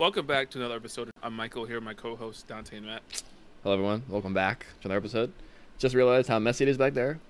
[0.00, 1.08] Welcome back to another episode.
[1.22, 3.00] I'm Michael here, my co-host Dante and Matt.
[3.62, 4.02] Hello, everyone.
[4.08, 5.32] Welcome back to another episode.
[5.78, 7.20] Just realized how messy it is back there.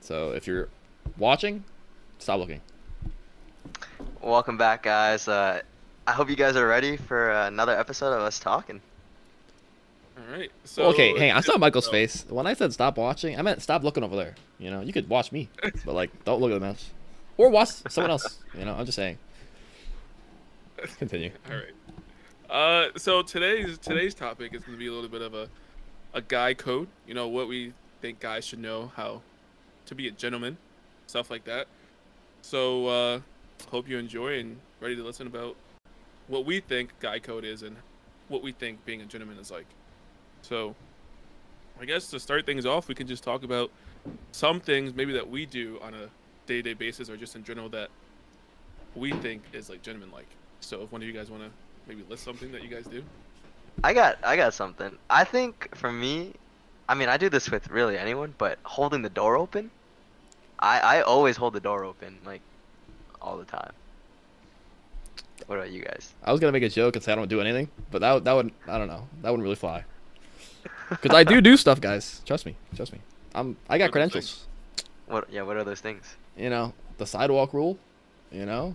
[0.00, 0.68] So if you're
[1.16, 1.62] watching,
[2.18, 2.60] stop looking.
[4.20, 5.28] Welcome back, guys.
[5.28, 5.62] Uh,
[6.08, 8.80] I hope you guys are ready for another episode of us talking.
[10.16, 10.50] All right.
[10.64, 11.36] So okay, hang on.
[11.36, 12.26] I saw Michael's so- face.
[12.28, 14.34] When I said stop watching, I meant stop looking over there.
[14.58, 15.50] You know, you could watch me,
[15.84, 16.90] but like, don't look at the mouse.
[17.36, 18.40] Or watch someone else.
[18.58, 19.18] You know, I'm just saying.
[20.98, 21.30] Continue.
[21.48, 21.66] All right.
[22.48, 25.48] Uh, so today's today's topic is going to be a little bit of a
[26.14, 26.88] a guy code.
[27.06, 29.20] You know what we think guys should know how
[29.86, 30.56] to be a gentleman,
[31.06, 31.66] stuff like that.
[32.40, 33.20] So uh,
[33.70, 35.56] hope you enjoy and ready to listen about
[36.26, 37.76] what we think guy code is and
[38.28, 39.66] what we think being a gentleman is like.
[40.40, 40.74] So
[41.78, 43.70] I guess to start things off, we can just talk about
[44.32, 46.08] some things maybe that we do on a
[46.46, 47.90] day-to-day basis or just in general that
[48.94, 50.28] we think is like gentleman like.
[50.60, 51.50] So if one of you guys want to
[51.88, 53.02] maybe list something that you guys do.
[53.82, 54.96] I got, I got something.
[55.08, 56.34] I think for me,
[56.88, 59.70] I mean, I do this with really anyone, but holding the door open.
[60.58, 62.40] I, I always hold the door open, like,
[63.22, 63.72] all the time.
[65.46, 66.12] What about you guys?
[66.24, 68.32] I was gonna make a joke and say I don't do anything, but that that
[68.32, 69.84] would I don't know that wouldn't really fly.
[70.90, 72.20] Because I do do stuff, guys.
[72.26, 72.56] Trust me.
[72.74, 72.98] Trust me.
[73.34, 74.46] I'm I got What credentials.
[75.06, 75.30] What?
[75.30, 75.42] Yeah.
[75.42, 76.16] What are those things?
[76.36, 77.78] you know, the sidewalk rule,
[78.30, 78.74] you know,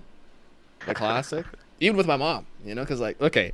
[0.87, 1.45] the classic.
[1.83, 3.51] Even with my mom, you know, because like, okay,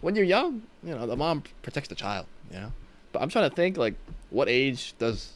[0.00, 2.72] when you're young, you know, the mom protects the child, you know.
[3.12, 3.94] But I'm trying to think like,
[4.30, 5.34] what age does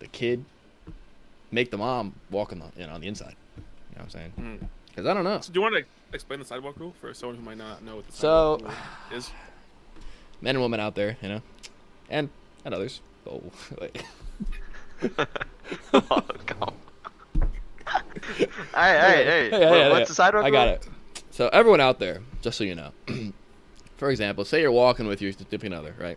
[0.00, 0.44] the kid
[1.52, 3.36] make the mom walk on the, you know, on the inside?
[3.56, 3.62] You
[3.98, 4.32] know what I'm saying?
[4.36, 4.68] Mm.
[4.88, 5.40] Because I don't know.
[5.40, 7.94] So do you want to explain the sidewalk rule for someone who might not know
[7.96, 8.74] what the So- sidewalk
[9.10, 9.30] rule is?
[10.40, 11.42] Men and women out there, you know,
[12.10, 12.28] and
[12.64, 13.00] and others.
[13.30, 13.44] Oh,
[13.80, 14.02] wait.
[15.94, 16.62] oh, come.
[16.62, 16.74] on.
[18.74, 19.50] Alright, alright, hey.
[19.52, 20.04] Yeah, yeah, what- yeah, what's yeah.
[20.06, 20.44] the sidewalk?
[20.44, 20.74] I got rule?
[20.74, 20.88] it.
[21.36, 22.92] So everyone out there, just so you know,
[23.98, 26.16] for example, say you're walking with your significant other, right?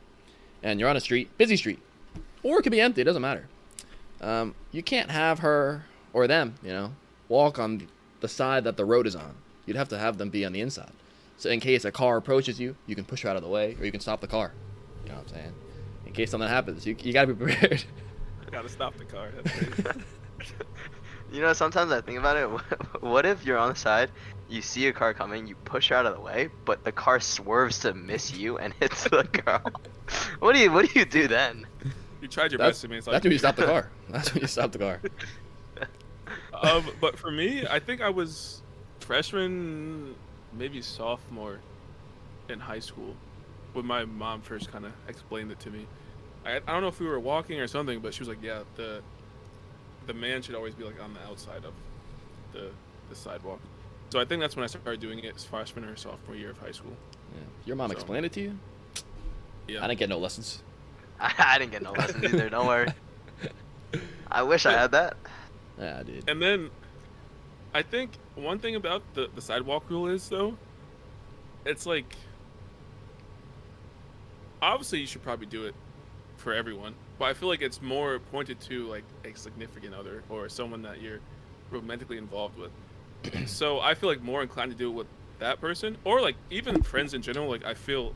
[0.64, 1.80] And you're on a street, busy street,
[2.42, 3.02] or it could be empty.
[3.02, 3.50] It doesn't matter.
[4.22, 6.94] Um, you can't have her or them, you know,
[7.28, 7.85] walk on
[8.22, 9.35] the side that the road is on.
[9.66, 10.94] You'd have to have them be on the inside.
[11.35, 13.75] So in case a car approaches you, you can push her out of the way,
[13.78, 14.53] or you can stop the car.
[15.03, 15.53] You know what I'm saying?
[16.06, 17.84] In case something happens, you you gotta be prepared.
[18.52, 19.31] Gotta stop the car.
[21.31, 22.50] You know, sometimes I think about it.
[23.02, 24.09] What if you're on the side,
[24.49, 27.19] you see a car coming, you push her out of the way, but the car
[27.19, 29.61] swerves to miss you and hits the girl?
[30.39, 31.67] what do you What do you do then?
[32.21, 32.85] you tried your That's, best.
[32.85, 33.91] I mean, it's that's when you stop the car.
[34.09, 35.01] That's when you stop the car.
[36.53, 38.63] um, but for me, I think I was
[38.99, 40.15] freshman,
[40.51, 41.59] maybe sophomore
[42.49, 43.16] in high school
[43.73, 45.87] when my mom first kind of explained it to me.
[46.45, 48.63] I, I don't know if we were walking or something, but she was like, "Yeah,
[48.75, 49.03] the
[50.05, 51.73] the man should always be like on the outside of
[52.53, 52.71] the
[53.09, 53.59] the sidewalk."
[54.09, 56.58] So I think that's when I started doing it, as freshman or sophomore year of
[56.58, 56.94] high school.
[57.34, 57.42] Yeah.
[57.66, 58.58] Your mom So- explained it to you?
[59.68, 59.84] Yeah.
[59.84, 60.64] I didn't get no lessons.
[61.20, 62.50] I, I didn't get no lessons either.
[62.50, 62.88] Don't worry.
[64.31, 65.16] I wish I had that.
[65.80, 66.28] Yeah, I did.
[66.30, 66.70] And then,
[67.74, 70.58] I think one thing about the the sidewalk rule is though,
[71.66, 72.16] it's like
[74.62, 75.76] obviously you should probably do it
[76.38, 80.50] for everyone, but I feel like it's more pointed to like a significant other or
[80.50, 81.20] someone that you're
[81.72, 82.72] romantically involved with.
[83.46, 85.07] So I feel like more inclined to do it with
[85.40, 87.50] that person or like even friends in general.
[87.50, 88.13] Like I feel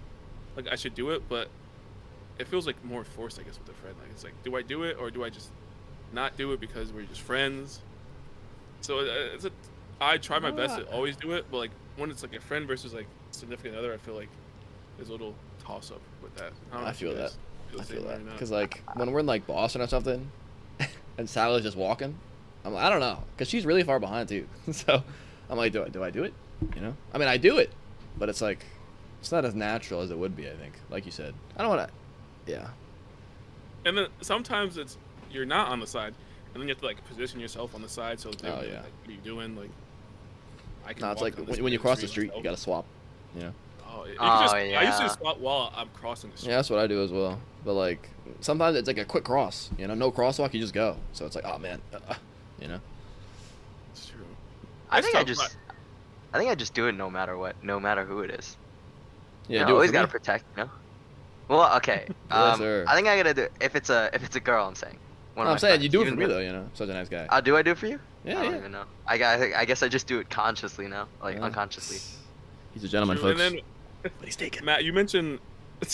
[0.56, 1.50] like I should do it, but
[2.40, 3.96] it feels like more forced, I guess, with a friend.
[4.02, 5.50] Like it's like, do I do it or do I just
[6.12, 7.81] not do it because we're just friends?
[8.81, 9.52] So uh, it's a,
[10.02, 12.68] I try my best to always do it, but like when it's like a friend
[12.68, 14.30] versus like significant other, I feel like
[14.97, 16.52] there's a little toss up with that.
[16.72, 17.38] don't know I if you feel guys
[17.80, 20.30] I feel same way or that because like when we're in like Boston or something,
[21.18, 22.16] and Sally's just walking,
[22.66, 24.47] I'm like, I don't know, because she's really far behind too.
[24.72, 25.03] so
[25.50, 26.34] I'm like, do I do I do it?
[26.75, 27.72] You know, I mean, I do it,
[28.18, 28.66] but it's like
[29.19, 30.47] it's not as natural as it would be.
[30.47, 32.51] I think, like you said, I don't want to.
[32.51, 32.68] Yeah,
[33.85, 34.97] And then sometimes it's
[35.31, 36.13] you're not on the side,
[36.53, 38.19] and then you have to like position yourself on the side.
[38.19, 38.81] So they're Oh, like, yeah.
[38.81, 39.56] what are you doing?
[39.56, 39.69] Like,
[40.85, 41.01] I can.
[41.03, 42.85] no, it's walk like on when, when you cross the street, you gotta swap.
[43.35, 43.53] You know.
[43.88, 45.07] Oh, you Oh, can just, I used to yeah.
[45.09, 46.50] spot while I'm crossing the street.
[46.50, 47.39] Yeah, that's what I do as well.
[47.63, 48.10] But like
[48.42, 49.69] sometimes it's like a quick cross.
[49.77, 50.98] You know, no crosswalk, you just go.
[51.13, 52.13] So it's like, oh man, uh,
[52.63, 52.80] you know.
[53.92, 54.21] It's true.
[54.89, 55.57] I It's think I tough, just,
[56.33, 58.57] I think I just do it no matter what, no matter who it is.
[59.48, 60.12] Yeah, you know, do always for gotta me.
[60.12, 60.45] protect.
[60.57, 60.69] You know.
[61.50, 62.07] Well, okay.
[62.31, 62.86] Yes, Um, sir.
[62.88, 64.65] I think I gotta do if it's a if it's a girl.
[64.68, 64.98] I'm saying.
[65.36, 66.39] One No, I'm my saying you do it for me though- though.
[66.39, 67.27] You know, such a nice guy.
[67.30, 68.00] Uh, do I do it for you?
[68.24, 68.57] yeah, I don't yeah.
[68.60, 68.86] even know.
[69.06, 69.42] I got.
[69.42, 71.44] I guess I just do it consciously now, like Yeah.
[71.44, 71.98] unconsciously.
[72.74, 73.31] He's a gentleman, True.
[73.33, 73.42] folks.
[73.42, 73.62] And then
[74.01, 74.63] but he's taken.
[74.65, 75.39] Matt, you mentioned.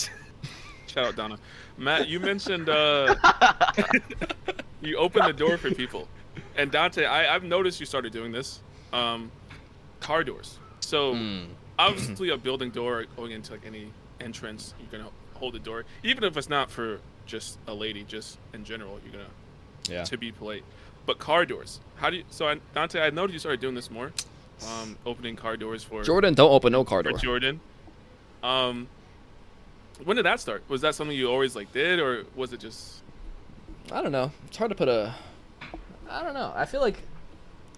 [0.86, 1.38] Shout out Donna.
[1.78, 3.14] Matt, you mentioned uh,
[4.82, 6.08] you open the door for people,
[6.56, 8.60] and Dante, I, I've noticed you started doing this.
[8.92, 9.30] Um,
[10.00, 10.58] car doors.
[10.80, 11.46] So Mm.
[11.78, 16.24] obviously a building door going into like any entrance, you're gonna hold the door, even
[16.24, 19.30] if it's not for just a lady, just in general, you're gonna
[19.88, 20.04] Yeah.
[20.04, 20.64] to be polite.
[21.06, 22.24] But car doors, how do you?
[22.30, 24.12] So I, Dante, I noticed you started doing this more,
[24.66, 27.12] um, opening car doors for Jordan, don't open no car door.
[27.18, 27.60] Jordan.
[28.42, 28.88] Um,
[30.04, 30.62] when did that start?
[30.68, 33.02] Was that something you always like did, or was it just?
[33.92, 34.32] I don't know.
[34.46, 35.14] It's hard to put a.
[36.10, 36.52] I don't know.
[36.54, 37.02] I feel like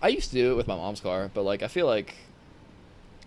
[0.00, 2.14] I used to do it with my mom's car, but like I feel like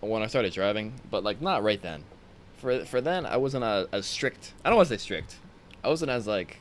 [0.01, 2.03] when I started driving, but like not right then.
[2.57, 4.53] For for then, I wasn't a, as strict.
[4.63, 5.37] I don't want to say strict.
[5.83, 6.57] I wasn't as like.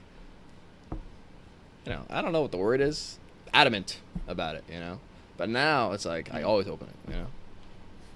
[1.87, 3.19] You know, I don't know what the word is.
[3.53, 5.01] Adamant about it, you know.
[5.37, 7.27] But now it's like I always open it, you know.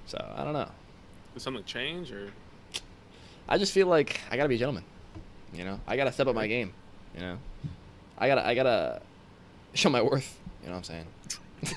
[0.07, 0.71] So I don't know.
[1.35, 2.31] Did something change, or
[3.49, 4.85] I just feel like I gotta be a gentleman.
[5.53, 6.73] You know, I gotta step up my game.
[7.15, 7.39] You know,
[8.19, 9.03] I gotta I gotta
[9.79, 10.39] show my worth.
[10.63, 11.07] You know what I'm saying?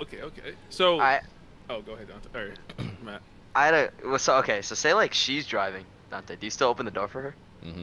[0.00, 0.54] okay, okay.
[0.68, 1.20] So, I
[1.68, 2.28] oh, go ahead, Dante.
[2.38, 2.54] Or
[3.04, 3.22] Matt.
[3.54, 4.62] I had a well, so okay.
[4.62, 6.36] So say like she's driving, Dante.
[6.36, 7.34] Do you still open the door for her?
[7.64, 7.82] Mm hmm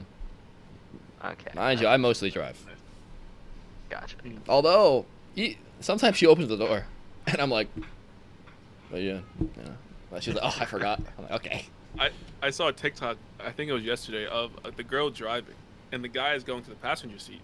[1.25, 1.51] Okay.
[1.55, 2.63] Mind you, I mostly drive.
[3.89, 4.17] Gotcha.
[4.47, 6.85] Although, he, sometimes she opens the door,
[7.27, 7.67] and I'm like,
[8.93, 9.75] "Oh yeah," you know.
[10.11, 11.65] But she's like, "Oh, I forgot." I'm like, "Okay."
[11.97, 12.11] I
[12.41, 13.17] I saw a TikTok.
[13.39, 15.55] I think it was yesterday of uh, the girl driving,
[15.91, 17.41] and the guy is going to the passenger seat,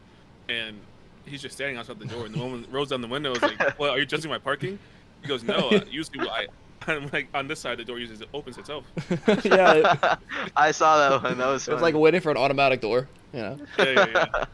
[0.49, 0.79] and
[1.25, 3.33] he's just standing outside the door, and the woman rolls down the window.
[3.33, 4.79] Is like, "Well, are you adjusting my parking?"
[5.21, 5.69] He goes, "No.
[5.69, 6.47] Uh, usually, I."
[6.85, 8.83] I'm like on this side, the door usually opens itself.
[9.45, 10.19] yeah, it,
[10.53, 11.37] I saw that one.
[11.37, 11.65] That was.
[11.65, 12.03] it was like funny.
[12.03, 13.07] waiting for an automatic door.
[13.31, 14.45] You know, Yeah, yeah, yeah.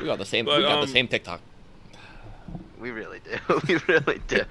[0.00, 0.46] we got the same.
[0.46, 1.40] But, we got the um, same TikTok.
[2.80, 3.60] we really do.
[3.68, 4.42] we really do.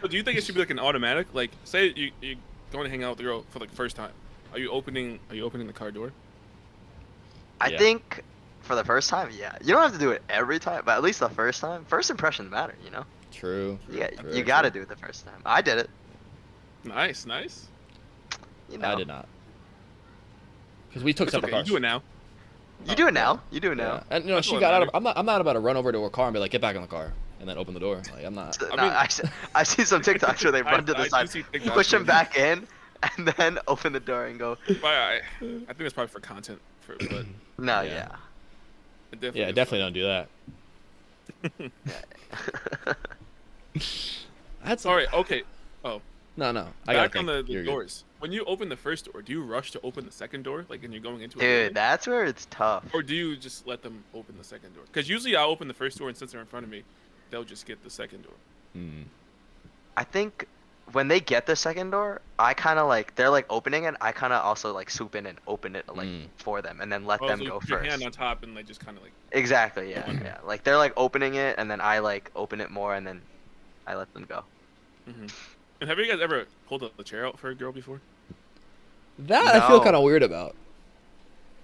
[0.00, 1.26] So do you think it should be like an automatic?
[1.34, 2.36] Like, say you you
[2.70, 4.12] going to hang out with the girl for like the first time.
[4.52, 5.18] Are you opening?
[5.30, 6.12] Are you opening the car door?
[7.60, 7.78] I Yeah.
[7.78, 8.22] think
[8.68, 9.56] for the first time, yeah.
[9.60, 12.10] You don't have to do it every time, but at least the first time, first
[12.10, 12.74] impressions matter.
[12.84, 13.04] You know.
[13.32, 13.78] True.
[13.90, 14.08] Yeah.
[14.10, 15.40] True, you got to do it the first time.
[15.44, 15.90] I did it.
[16.84, 17.66] Nice, nice.
[18.70, 18.88] You know.
[18.92, 19.26] I did not.
[20.88, 21.58] Because we took It's separate okay.
[21.60, 22.02] You do it now.
[22.86, 23.40] You do it now.
[23.50, 23.84] You do it Yeah.
[23.84, 24.04] now.
[24.10, 24.90] And you know, That's she what got out of.
[24.94, 25.18] I'm not.
[25.18, 26.82] I'm not about to run over to her car and be like, "Get back in
[26.82, 28.00] the car," and then open the door.
[28.14, 28.56] Like I'm not.
[28.60, 29.20] No, I mean- I, s-
[29.54, 31.28] I've seen some TikToks where they I- run to the do side,
[31.72, 32.66] push them back in,
[33.16, 34.56] and then open the door and go.
[34.68, 36.60] But I, I think it's probably for content.
[36.80, 37.26] For, but
[37.58, 37.92] No, Yeah.
[37.94, 38.16] yeah.
[39.12, 40.28] Definitely Yeah, is definitely don't do that.
[44.64, 44.86] That's.
[44.86, 45.12] All right.
[45.12, 45.42] Okay.
[45.84, 46.00] Oh,
[46.36, 46.68] No, no.
[46.86, 47.36] I gotta back on think.
[47.38, 47.70] the, the You're good.
[47.70, 48.04] doors.
[48.18, 50.82] When you open the first door, do you rush to open the second door, like
[50.82, 51.74] when you're going into a Dude, building?
[51.74, 52.84] that's where it's tough.
[52.92, 54.82] or do you just let them open the second door?
[54.86, 56.82] Because usually I open the first door, and since they're in front of me,
[57.30, 58.32] they'll just get the second door.
[58.76, 59.04] Mm.
[59.96, 60.48] I think
[60.92, 63.94] when they get the second door, I kind of like they're like opening it.
[64.00, 66.26] I kind of also like swoop in and open it like Mm.
[66.36, 67.90] for them, and then let Oh, them so go first.
[67.90, 69.12] hand on top and like just kind of like.
[69.32, 69.90] Exactly.
[69.90, 70.10] Yeah.
[70.10, 70.38] Yeah.
[70.44, 73.20] Like they're like opening it, and then I like open it more, and then
[73.86, 74.44] I let them go.
[75.08, 75.26] Mm-hmm.
[75.80, 78.00] And have you guys ever pulled a, a chair out for a girl before?
[79.18, 80.54] That I feel kind of weird about.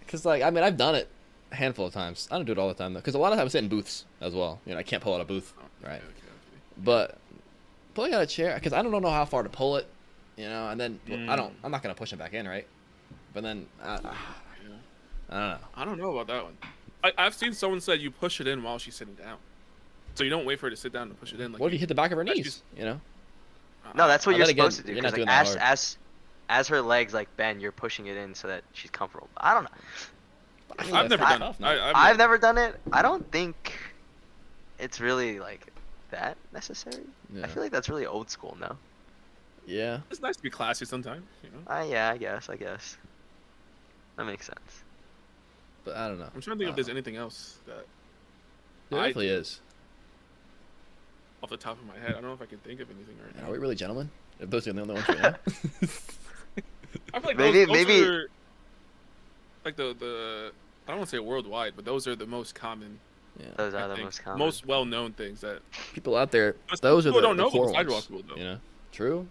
[0.09, 1.09] Cause like I mean I've done it
[1.50, 2.29] a handful of times.
[2.31, 3.00] I don't do it all the time though.
[3.00, 4.61] Cause a lot of times I sit in booths as well.
[4.67, 5.53] You know I can't pull out a booth.
[5.59, 5.97] Oh, Right.
[5.97, 7.19] Okay, okay, But
[7.94, 9.87] pulling out a chair, because I don't know how far to pull it,
[10.37, 11.64] you know, and then well, I don't, Mm.
[11.64, 12.67] I'm not gonna push it back in, right?
[13.32, 13.99] But then I.
[14.02, 14.14] Yeah.
[15.31, 15.58] I don't know.
[15.76, 16.56] I don't know about that one.
[17.02, 19.38] I, I've seen someone said you push it in while she's sitting down,
[20.14, 21.52] so you don't wait for her to sit down to push it in.
[21.52, 22.62] Like what if you hit the back of her knees?
[22.76, 23.00] You know?
[23.94, 24.93] No, that's what Uh, you're then again, supposed to do.
[24.94, 25.58] you're 'cause, not like, doing as hard.
[25.61, 25.99] as
[26.49, 29.29] as her legs like bend, you're pushing it in so that she's comfortable.
[29.36, 29.70] I don't know.
[30.79, 31.55] I feel I've that's never done.
[31.58, 31.65] it.
[31.65, 32.81] I, I've, I've never done it.
[32.93, 33.79] I don't think
[34.79, 35.67] it's really like
[36.15, 37.03] that necessary.
[37.35, 37.44] Yeah.
[37.44, 38.77] I feel like that's really old school now.
[39.67, 40.01] yeah.
[40.11, 41.73] It's nice to be classy sometimes, you know.
[41.73, 42.49] Uh, yeah, I guess.
[42.49, 42.97] I guess
[44.17, 44.83] that makes sense.
[45.85, 46.29] But I don't know.
[46.35, 47.85] I'm trying to think if Uh, there's anything else that,
[48.91, 49.35] There I definitely do.
[49.35, 49.61] is.
[51.43, 53.17] off the top of my head, I don't know if I can think of anything
[53.23, 53.49] right now.
[53.49, 54.11] Are we really gentlemen?
[54.41, 55.35] If those are the only ones we know.
[57.13, 58.29] I feel like Maybe- those, those maybe- are
[59.65, 60.53] like the the
[60.87, 62.99] I don't want to say worldwide, but those are the most common,
[63.38, 63.46] yeah.
[63.56, 64.38] Those I are the most common.
[64.38, 65.60] most well-known things that
[65.93, 67.94] People out there, But those are the people don't the know core about the sidewalk
[67.94, 68.10] ones.
[68.10, 68.36] rule, though.
[68.36, 68.58] You know?
[68.93, 69.26] True.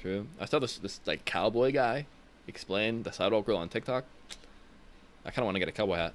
[0.00, 0.26] True.
[0.40, 2.06] I saw this this like cowboy guy
[2.46, 4.04] explain the sidewalk rule on TikTok.
[5.24, 6.12] I kind of want to get a cowboy hat.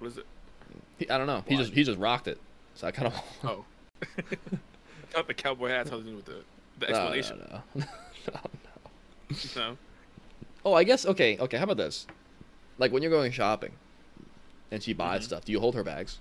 [0.00, 0.26] what is it?
[0.98, 1.44] He, I don't know.
[1.46, 2.38] He just he just rocked it.
[2.74, 3.22] So I kind of.
[3.44, 3.64] Oh,
[4.02, 4.36] I
[5.10, 7.38] thought the cowboy hat has something to do with the the No, explanation.
[7.52, 7.84] No, no.
[8.34, 8.40] no,
[9.30, 9.36] no.
[9.56, 9.76] No.
[10.64, 11.38] Oh, I guess okay.
[11.38, 12.06] Okay, how about this?
[12.78, 13.72] Like when you're going shopping,
[14.74, 15.24] and she buys Mhm.
[15.26, 16.18] stuff, do you hold her bags?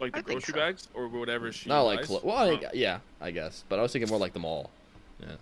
[0.00, 0.58] Like the I grocery so.
[0.58, 1.68] bags or whatever she.
[1.68, 2.06] Not like buys?
[2.06, 3.64] clo- well, I, Oh, yeah, I guess.
[3.68, 4.70] But I was thinking more like the mall.
[5.20, 5.36] Yeah.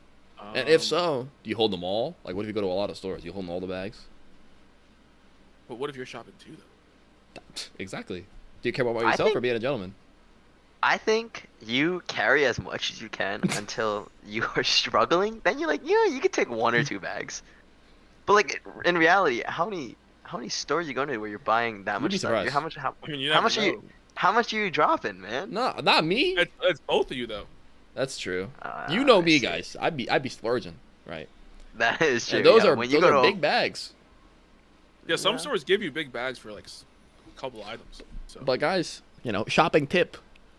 [0.54, 2.14] And if um, so, do you hold them all?
[2.24, 3.24] Like, what if you go to a lot of stores?
[3.24, 4.02] You hold all the bags?
[5.68, 7.42] but what if you're shopping too though?
[7.78, 8.20] Exactly.
[8.62, 9.94] Do you care about I yourself or being a gentleman?
[10.82, 15.40] I think you carry as much as you can until you are struggling.
[15.44, 17.42] Then you're like, you know, you could take one or two bags.
[18.26, 19.96] But like in reality, how many
[20.26, 22.30] how many stores you going to where you're buying that You'd much be stuff?
[22.30, 22.52] surprised.
[22.52, 23.82] How much how, I mean, you how never much are you
[24.16, 25.50] how much are you dropping, man?
[25.52, 26.34] No, not me.
[26.38, 27.44] It's, it's both of you though.
[27.94, 28.50] That's true.
[28.62, 29.44] Ah, you know I me, see.
[29.46, 29.76] guys.
[29.80, 30.74] I'd be I'd be splurging,
[31.06, 31.28] right?
[31.76, 32.38] That is true.
[32.38, 32.70] And those yeah.
[32.70, 33.92] are when you those go are to big bags.
[35.06, 35.38] Yeah, some Yeah.
[35.38, 38.02] stores give you big bags for like a couple items.
[38.26, 40.16] So But guys, you know, shopping tip: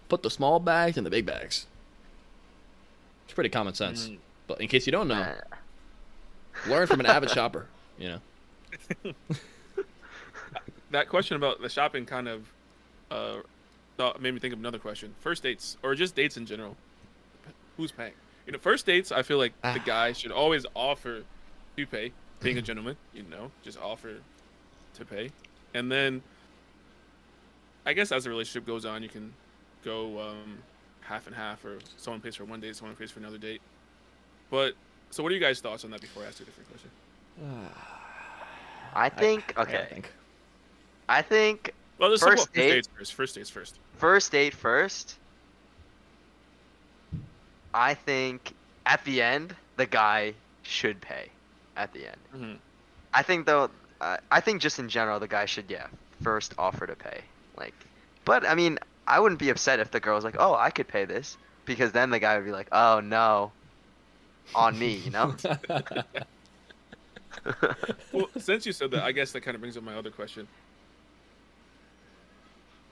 [0.10, 1.66] put the small bags in the big bags.
[3.26, 4.08] It's pretty common sense.
[4.08, 4.18] Mm.
[4.48, 7.68] But in case you don't know, Uh, learn from an avid shopper.
[8.00, 8.20] You
[9.04, 9.14] know.
[10.91, 12.51] that question about the shopping kind of
[13.12, 13.38] uh,
[14.20, 15.13] made me think of another question.
[15.20, 16.75] First dates or just dates in general.
[17.77, 18.13] Who's paying?
[18.46, 19.12] You know, first dates.
[19.12, 19.84] I feel like the Ah.
[19.86, 21.24] guy should always offer
[21.77, 22.12] to pay.
[22.39, 24.17] Being a gentleman, you know, just offer
[24.94, 25.32] to pay,
[25.74, 26.22] and then
[27.84, 29.34] I guess as the relationship goes on, you can
[29.84, 30.60] go um,
[31.01, 33.60] half and half, or someone pays for one date, someone pays for another date.
[34.51, 34.75] But
[35.10, 36.01] so, what are you guys' thoughts on that?
[36.01, 36.91] Before I ask you a different question.
[38.94, 39.88] I think I- I okay.
[39.89, 40.12] think.
[41.10, 42.70] I think Well, let's First talk about date?
[42.70, 43.14] first dates first.
[43.14, 43.80] First dates first.
[43.94, 45.20] first date first.
[47.74, 51.34] I think at the end the guy should pay.
[51.76, 52.56] At the end, hmm
[53.14, 53.72] I think though.
[54.02, 55.88] Uh, I think just in general the guy should yeah
[56.22, 57.30] first offer to pay.
[57.56, 57.88] Like,
[58.26, 60.88] but I mean I wouldn't be upset if the girl was like, oh I could
[60.88, 63.56] pay this because then the guy would be like, oh no,
[64.56, 65.36] on me, you know.
[68.12, 70.48] well, since you said that, I guess that kind of brings up my other question.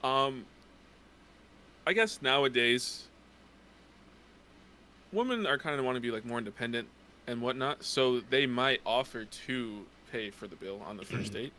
[0.06, 0.44] Um,
[1.86, 3.04] I guess nowadays,
[5.12, 6.88] women are kind of want to be like more independent
[7.26, 11.52] and whatnot, so they might offer to pay for the bill on the first date.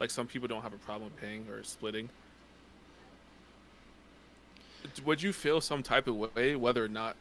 [0.00, 2.08] Like some people don't have a problem paying or splitting.
[5.04, 7.16] Would you feel some type of way whether or not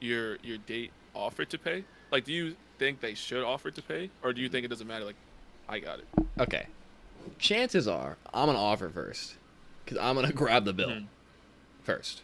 [0.00, 1.84] your your date offered to pay?
[2.10, 4.86] Like, do you think they should offer to pay, or do you think it doesn't
[4.86, 5.06] matter?
[5.06, 5.16] Like,
[5.66, 6.06] I got it.
[6.38, 6.66] okay.
[7.38, 9.37] Chances are I'm gonna offer first,
[9.88, 11.06] because I'm gonna grab the bill Mhm.
[11.82, 12.22] first.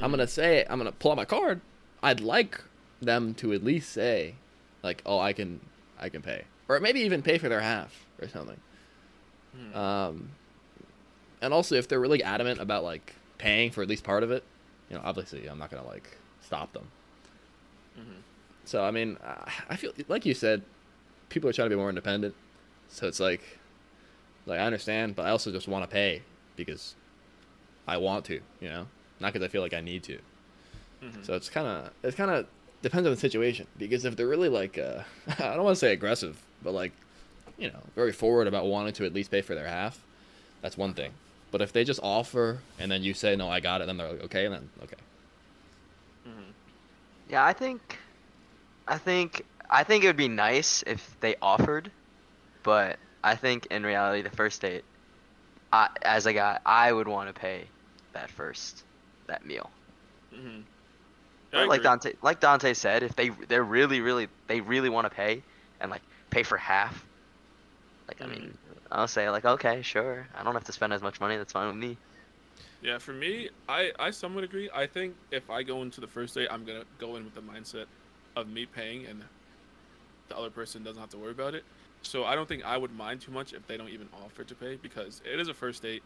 [0.00, 1.60] I'm gonna say I'm gonna pull out my card.
[2.02, 2.60] I'd like
[3.02, 4.34] them to at least say,
[4.82, 5.60] like, "Oh, I can,
[5.98, 8.58] I can pay," or maybe even pay for their half or something.
[9.54, 9.76] Hmm.
[9.76, 10.30] Um,
[11.42, 14.42] and also if they're really adamant about like paying for at least part of it,
[14.88, 16.88] you know, obviously I'm not gonna like stop them.
[17.98, 18.22] Mhm.
[18.64, 20.62] So I mean, I- I feel like you said,
[21.28, 22.34] people are trying to be more independent.
[22.88, 23.58] So it's like,
[24.46, 26.22] like I understand, but I also just want to pay
[26.64, 26.94] because
[27.86, 28.86] I want to, you know,
[29.20, 30.18] not because I feel like I need to.
[31.02, 31.24] Mhm.
[31.26, 32.46] So it's kind of it's kind of
[32.82, 35.02] depends on the situation because if they're really like uh,
[35.38, 36.92] I don't want to say aggressive, but like
[37.58, 40.00] you know very forward about wanting to at least pay for their half,
[40.62, 41.12] that's one thing.
[41.50, 44.12] But if they just offer and then you say no, I got it, then they're
[44.12, 44.96] like okay, and then okay.
[46.26, 46.54] Mhm.
[47.26, 47.98] Yeah, I think,
[48.86, 51.92] I think, I think it would be nice if they offered,
[52.62, 54.84] but I think in reality, the first date,
[55.72, 57.70] I, as a guy, I would want to pay
[58.12, 58.84] that first,
[59.28, 59.72] that meal.
[60.32, 60.64] Mhm.
[61.54, 61.82] But like agree.
[61.82, 65.44] Dante, like Dante said, if they they're really, really, they really want to pay,
[65.80, 67.06] and like pay for half,
[68.08, 68.56] like I mean,
[68.90, 71.36] I'll say like okay, sure, I don't have to spend as much money.
[71.36, 71.98] That's fine with me.
[72.80, 74.70] Yeah, for me, I I somewhat agree.
[74.74, 77.42] I think if I go into the first date, I'm gonna go in with the
[77.42, 77.86] mindset
[78.36, 79.24] of me paying, and
[80.28, 81.64] the other person doesn't have to worry about it.
[82.02, 84.54] So I don't think I would mind too much if they don't even offer to
[84.54, 86.02] pay because it is a first date.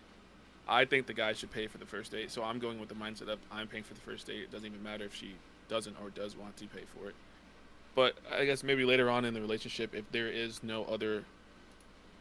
[0.66, 2.94] I think the guy should pay for the first date, so I'm going with the
[2.94, 4.42] mindset of I'm paying for the first date.
[4.44, 5.34] It doesn't even matter if she
[5.68, 7.14] doesn't or does want to pay for it.
[7.94, 11.24] But I guess maybe later on in the relationship, if there is no other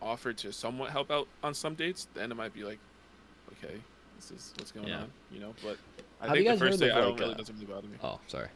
[0.01, 2.79] offer to somewhat help out on some dates, then it might be like,
[3.53, 3.75] okay,
[4.17, 4.99] this is what's going Yeah.
[4.99, 5.53] on, you know.
[5.63, 5.77] But
[6.21, 7.97] I Have think the first date, I don't like, really uh, doesn't really bother me.
[8.03, 8.49] Oh, sorry.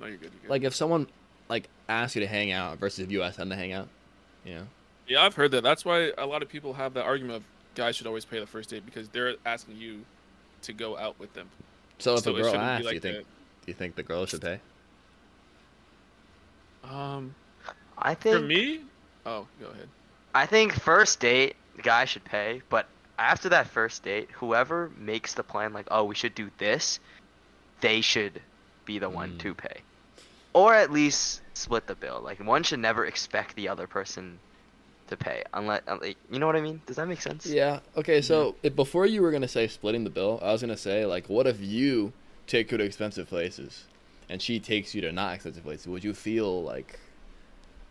[0.00, 0.30] No, you're good.
[0.32, 0.50] You're good.
[0.50, 1.06] Like if someone
[1.48, 3.88] like asks you to hang out versus if you ask them to hang out,
[4.46, 4.66] you know.
[5.08, 5.62] yeah, I've heard that.
[5.62, 8.46] That's why a lot of people have that argument of guys should always pay the
[8.46, 10.00] first date because they're asking you
[10.62, 11.48] to go out with them.
[11.98, 13.24] So if So a girl asks, like you think do
[13.66, 14.60] you think the girl should pay?
[16.84, 17.34] Um,
[17.98, 18.80] I think for me,
[19.24, 19.88] oh, go ahead.
[20.34, 22.86] I think first date, the guy should pay, but
[23.18, 27.00] after that first date, whoever makes the plan, like, oh, we should do this,
[27.80, 28.40] they should
[28.84, 29.38] be the one Mm.
[29.40, 29.80] to pay.
[30.56, 32.22] Or at least split the bill.
[32.24, 34.38] Like, one should never expect the other person
[35.08, 35.44] to pay.
[35.52, 36.80] Unless, uh, like, you know what I mean?
[36.86, 37.44] Does that make sense?
[37.44, 37.80] Yeah.
[37.94, 38.22] Okay.
[38.22, 41.28] So if, before you were gonna say splitting the bill, I was gonna say like,
[41.28, 42.14] what if you
[42.46, 43.84] take her to expensive places,
[44.30, 45.88] and she takes you to not expensive places?
[45.88, 46.98] Would you feel like,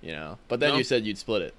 [0.02, 0.40] you know?
[0.48, 0.78] But then No.
[0.78, 1.54] you said you'd split it.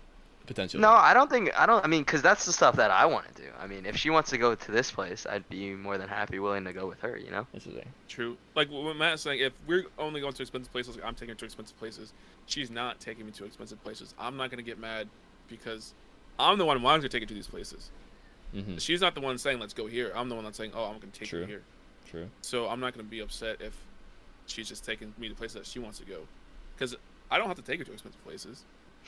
[0.47, 0.81] Potentially.
[0.81, 1.85] No, I don't think I don't.
[1.85, 3.49] I mean, because that's the stuff that I want to do.
[3.61, 6.38] I mean, if she wants to go to this place, I'd be more than happy,
[6.38, 7.17] willing to go with her.
[7.17, 7.47] You know.
[7.53, 8.37] This is a, True.
[8.55, 11.35] Like what Matt's saying, if we're only going to expensive places, like I'm taking her
[11.35, 12.12] to expensive places.
[12.47, 14.15] She's not taking me to expensive places.
[14.19, 15.09] I'm not gonna get mad
[15.49, 15.95] because
[16.38, 17.91] I'm the one wanting to take her to these places.
[18.55, 20.12] mhm, She's not the one saying let's go here.
[20.15, 21.41] I'm the one that's saying, oh, I'm gonna take True.
[21.41, 21.62] you here.
[22.09, 22.29] True.
[22.43, 23.76] So I'm not gonna be upset if
[24.47, 26.21] she's just taking me to places that she wants to go,
[26.76, 26.95] because
[27.31, 28.62] I don't have to take her to expensive places,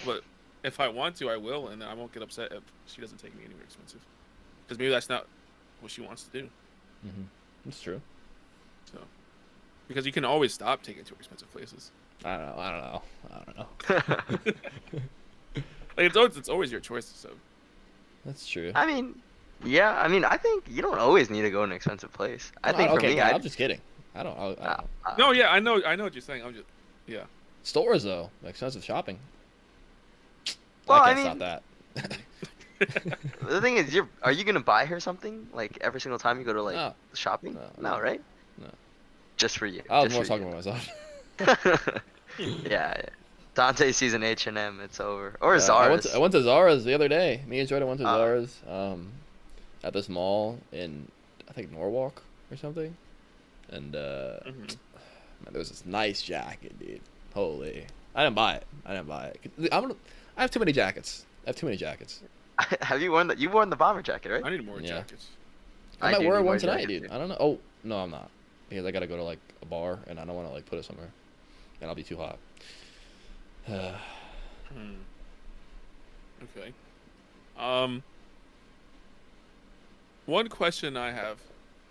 [0.05, 0.23] but
[0.65, 3.35] if I want to, I will, and I won't get upset if she doesn't take
[3.37, 4.01] me anywhere expensive,
[4.67, 5.27] because maybe that's not
[5.81, 6.49] what she wants to do.
[7.07, 7.27] Mhm.
[7.67, 8.01] It's true.
[8.93, 8.99] So,
[9.87, 11.91] because you can always stop taking her to expensive places.
[12.25, 12.59] I don't know.
[12.61, 13.03] I don't know.
[13.31, 14.53] I don't know.
[15.97, 17.07] Like it's always it's always your choice.
[17.07, 17.31] So
[18.25, 18.71] That's true.
[18.77, 19.17] I mean,
[19.65, 20.01] yeah.
[20.01, 22.53] I mean, I think you don't always need to go to an expensive place.
[22.63, 23.81] I No, think for okay, me, no, I'd, I'm just kidding.
[24.15, 24.39] I don't.
[24.39, 24.91] I, I uh, don't.
[25.07, 26.45] uh, no, yeah, I know, I know what you're saying.
[26.45, 26.67] I'm just,
[27.09, 27.25] yeah,
[27.65, 29.19] Stores though, expensive shopping.
[30.89, 32.19] Well, I I can't stop mean- that.
[33.49, 36.45] The thing is, you're are you gonna buy her something like every single time you
[36.45, 36.95] go to like No.
[37.13, 37.55] shopping?
[37.55, 38.01] No, No, no.
[38.01, 38.21] right?
[38.57, 38.69] No.
[39.37, 39.83] Just for you.
[39.91, 40.53] I was more talking you.
[40.55, 40.89] about myself.
[42.39, 43.03] yeah, yeah.
[43.55, 45.35] Dante sees an H and M, it's over.
[45.41, 47.43] Or Uh, I went, to, I went to Zara's the other day.
[47.49, 48.17] Me and Jordan went to Ah.
[48.17, 49.09] Zara's um,
[49.83, 51.09] at this mall in
[51.49, 52.97] I think Norwalk or something,
[53.71, 54.69] and uh, Mhm.
[54.69, 57.01] man, there was this nice jacket, dude.
[57.35, 58.67] Holy, I didn't buy it.
[58.87, 59.41] I didn't buy it.
[59.73, 59.97] I'm gonna,
[60.39, 61.27] I have too many jackets.
[61.45, 62.23] I have too many jackets.
[62.81, 64.45] Have you worn the you worn the bomber jacket, right?
[64.45, 64.89] I need more Yeah.
[64.99, 65.29] jackets.
[66.01, 67.09] I, I might do wear one tonight, jackets, dude.
[67.09, 67.15] too.
[67.15, 67.37] I don't know.
[67.39, 68.31] Oh no, I'm not
[68.69, 70.79] because I gotta go to like a bar and I don't want to like put
[70.79, 71.09] it somewhere,
[71.81, 72.39] and I'll be too hot.
[74.75, 74.97] Hmm.
[76.57, 76.73] Okay.
[77.59, 78.03] Um.
[80.27, 81.39] One question I have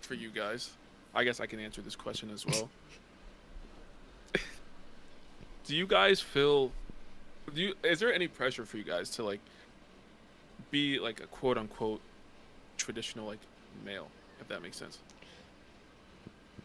[0.00, 0.70] for you guys,
[1.14, 2.68] I guess I can answer this question as well.
[5.66, 6.70] do you guys feel?
[7.54, 7.74] Do you?
[7.82, 9.40] Is there any pressure for you guys to like
[10.70, 12.00] be like a quote unquote
[12.76, 13.40] traditional like
[13.84, 14.08] male,
[14.40, 14.98] if that makes sense?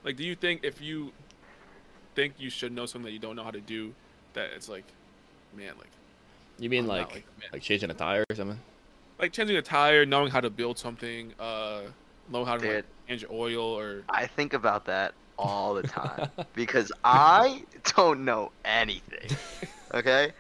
[0.04, 1.12] Like, do you think if you
[2.16, 3.94] think you should know something that you don't know how to do,
[4.34, 4.86] that it's like,
[5.56, 5.90] man, like
[6.60, 8.60] you mean like like like, changing a tire or something?
[9.20, 11.82] like changing a tire, knowing how to build something, uh,
[12.30, 16.92] know how to like, change oil or I think about that all the time because
[17.04, 17.64] I
[17.96, 19.38] don't know anything.
[19.94, 20.32] Okay?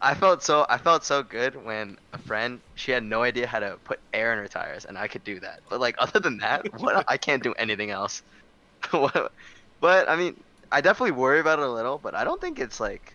[0.00, 3.58] I felt so I felt so good when a friend she had no idea how
[3.58, 5.60] to put air in her tires and I could do that.
[5.68, 8.22] But like other than that, what I can't do anything else.
[9.80, 10.34] But I mean,
[10.72, 13.14] I definitely worry about it a little, but I don't think it's like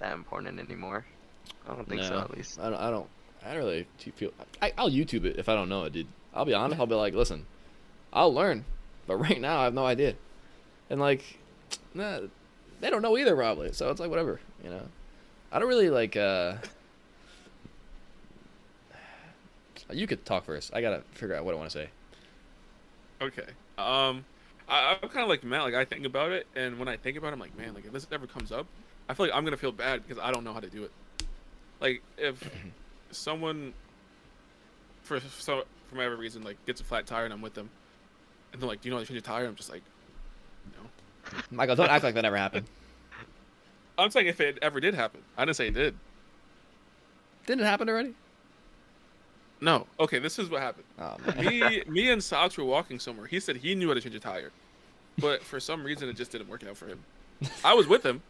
[0.00, 1.04] that important anymore.
[1.68, 2.60] I don't think so at least.
[2.60, 2.78] I don't.
[2.78, 3.08] I don't.
[3.44, 4.30] I don't really feel.
[4.60, 6.06] I, I'll YouTube it if I don't know it, dude.
[6.34, 6.78] I'll be honest.
[6.78, 7.46] I'll be like, listen,
[8.12, 8.64] I'll learn,
[9.06, 10.14] but right now I have no idea.
[10.90, 11.22] And like,
[11.94, 12.20] nah,
[12.80, 13.72] they don't know either, probably.
[13.72, 14.82] So it's like whatever, you know.
[15.56, 16.16] I don't really like.
[16.16, 16.56] uh
[19.90, 20.74] You could talk first.
[20.74, 21.88] I gotta figure out what I want to say.
[23.22, 23.46] Okay.
[23.78, 24.26] Um,
[24.68, 25.62] I, I'm kind of like Matt.
[25.62, 27.86] Like I think about it, and when I think about it, I'm like, man, like
[27.86, 28.66] if this ever comes up,
[29.08, 30.90] I feel like I'm gonna feel bad because I don't know how to do it.
[31.80, 32.50] Like if
[33.10, 33.72] someone,
[35.04, 37.70] for so for whatever reason, like gets a flat tire and I'm with them,
[38.52, 39.82] and they're like, "Do you know how to change a tire?" I'm just like,
[40.74, 41.40] no.
[41.50, 42.66] Michael, don't act like that never happened.
[43.98, 45.20] I'm saying if it ever did happen.
[45.36, 45.94] I didn't say it did.
[47.46, 48.14] Didn't it happen already?
[49.60, 49.86] No.
[49.98, 50.84] Okay, this is what happened.
[50.98, 53.26] Oh, me me and Socks were walking somewhere.
[53.26, 54.50] He said he knew how to change a tire,
[55.18, 56.98] but for some reason it just didn't work out for him.
[57.64, 58.22] I was with him.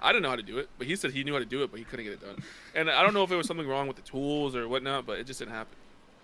[0.00, 1.62] I didn't know how to do it, but he said he knew how to do
[1.62, 2.36] it, but he couldn't get it done.
[2.74, 5.18] And I don't know if it was something wrong with the tools or whatnot, but
[5.18, 5.74] it just didn't happen.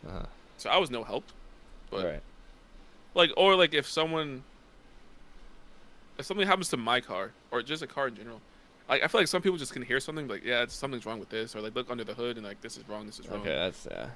[0.07, 0.27] Uh-huh.
[0.59, 1.25] So I was no help.
[1.91, 2.23] But Right.
[3.15, 4.43] like, or like if someone,
[6.19, 8.41] if something happens to my car or just a car in general,
[8.89, 11.19] like I feel like some people just can hear something like, yeah, it's, something's wrong
[11.21, 13.29] with this, or like look under the hood and like this is wrong, this is
[13.29, 13.41] wrong.
[13.41, 14.07] Okay, that's yeah.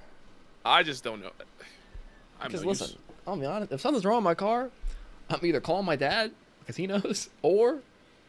[0.64, 1.30] I just don't know.
[2.40, 2.80] I'm Because no use.
[2.80, 3.72] listen, I'll be honest.
[3.72, 4.70] If something's wrong with my car,
[5.30, 7.78] I'm either calling my dad because he knows, or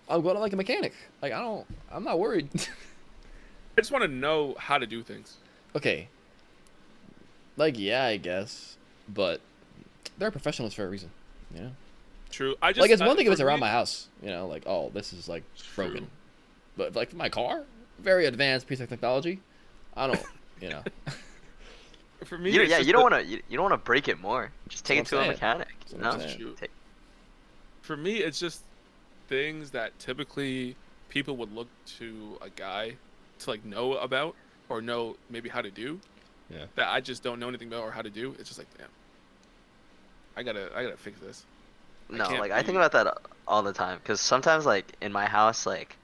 [0.10, 0.94] I'm going to like a mechanic.
[1.22, 2.50] Like I don't, I'm not worried.
[3.78, 5.38] I just want to know how to do things.
[5.76, 6.08] okay.
[7.58, 8.78] Like yeah, I guess,
[9.10, 9.42] but
[10.20, 11.10] they're professionals for a reason.
[11.56, 11.72] You know,
[12.30, 12.56] True.
[12.62, 14.08] I just like it's uh, one thing if it's around me- my house.
[14.22, 16.06] You know, like oh, this is like True.
[16.78, 17.64] Broken, but like my car,
[18.00, 19.40] very advanced piece of technology.
[19.96, 20.24] I don't,
[20.62, 20.84] you know.
[22.26, 24.20] For me, You, yeah, you don't want to you, you don't want to break it
[24.20, 24.52] more.
[24.70, 25.58] Just take it to what a I'm saying.
[25.60, 25.68] mechanic.
[26.00, 26.38] No, I'm saying.
[26.40, 26.58] Shoot.
[26.58, 26.72] Take-
[27.82, 28.62] For me, it's just
[29.28, 30.76] things that typically
[31.10, 31.68] people would look
[32.00, 32.96] to a guy
[33.40, 34.36] to like know about
[34.70, 36.00] or know maybe how to do.
[36.50, 36.66] Yeah.
[36.76, 38.36] That I just don't know anything about or how to do.
[38.40, 38.88] It's just like, damn.
[40.36, 41.46] I gotta, I gotta fix this.
[42.10, 45.26] No, can't like I think about that all the time because sometimes like in my
[45.26, 45.96] house, like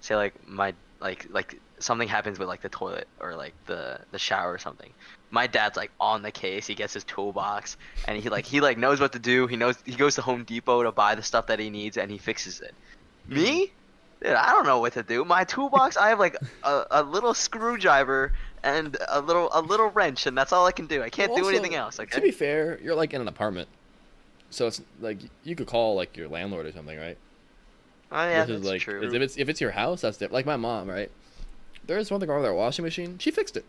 [0.00, 4.18] say like my like like something happens with like the toilet or like the the
[4.18, 4.92] shower or something,
[5.30, 6.66] my dad's like on the case.
[6.66, 9.46] He gets his toolbox and he like he like knows what to do.
[9.46, 12.10] He knows he goes to Home Depot to buy the stuff that he needs and
[12.10, 12.74] he fixes it.
[13.28, 13.66] Me?
[13.66, 13.72] Mm-hmm.
[14.22, 15.26] Dude, I don't know what to do.
[15.26, 18.32] My toolbox, I have like a, a little screwdriver
[18.62, 21.02] and a little a little wrench, and that's all I can do.
[21.02, 21.96] I can't do anything else.
[21.96, 23.68] To be fair, you're like in an apartment,
[24.48, 27.18] so it's like you could call like your landlord or something, right?
[28.12, 29.02] Oh yeah, This is that's like true.
[29.02, 30.34] if it's if it's your house, that's different.
[30.34, 31.10] Like my mom, right?
[31.86, 33.18] There's something wrong with our washing machine.
[33.18, 33.64] She fixed it.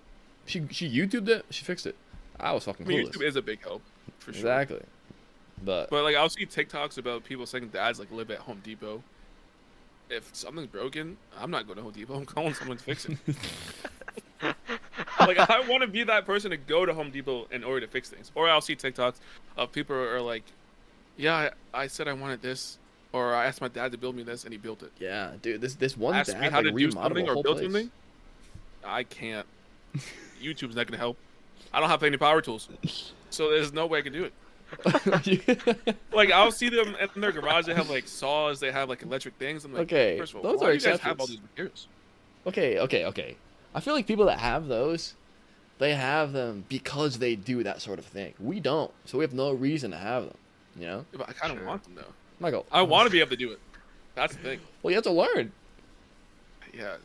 [0.45, 1.45] She she YouTubed it.
[1.50, 1.95] She fixed it.
[2.39, 3.08] I was fucking I mean.
[3.08, 3.82] YouTube is a big help
[4.19, 4.39] for sure.
[4.39, 4.82] Exactly.
[5.63, 9.04] But But like I'll see TikToks about people saying dads like live at Home Depot.
[10.10, 12.15] If something's broken, I'm not going to Home Depot.
[12.15, 13.17] I'm calling someone to fix it.
[15.19, 17.91] like I want to be that person to go to Home Depot in order to
[17.91, 18.32] fix things.
[18.36, 19.15] Or I'll see TikToks
[19.58, 20.43] of people are like,
[21.17, 22.78] "Yeah, I, I said I wanted this,"
[23.13, 24.91] or I asked my dad to build me this, and he built it.
[25.00, 27.32] yeah, dude, this this one Ask dad me how like to do remodeled something the
[27.32, 27.65] or whole build place.
[27.72, 27.91] something.
[28.86, 29.46] I can't.
[30.41, 31.17] YouTube's not gonna help.
[31.74, 32.70] I don't have any power tools,
[33.30, 34.34] so there's no way I can do it.
[36.12, 37.65] Like I'll see them in their garage.
[37.65, 38.60] They have like saws.
[38.60, 39.63] They have like electric things.
[39.65, 41.41] I'm like, Okay, first of all, those why are do you guys have all these
[41.41, 41.88] materials?
[42.46, 43.36] okay, okay, okay.
[43.76, 45.13] I feel like people that have those,
[45.80, 48.34] they have them because they do that sort of thing.
[48.39, 50.38] We don't, so we have no reason to have them.
[50.78, 51.67] You know, Yeah, but I kind of Sure.
[51.67, 52.13] want them though.
[52.39, 52.65] Michael.
[52.71, 53.60] I want to be able to do it.
[54.15, 54.60] That's the thing.
[54.82, 55.52] Well, you have to learn.
[56.73, 56.97] Yeah.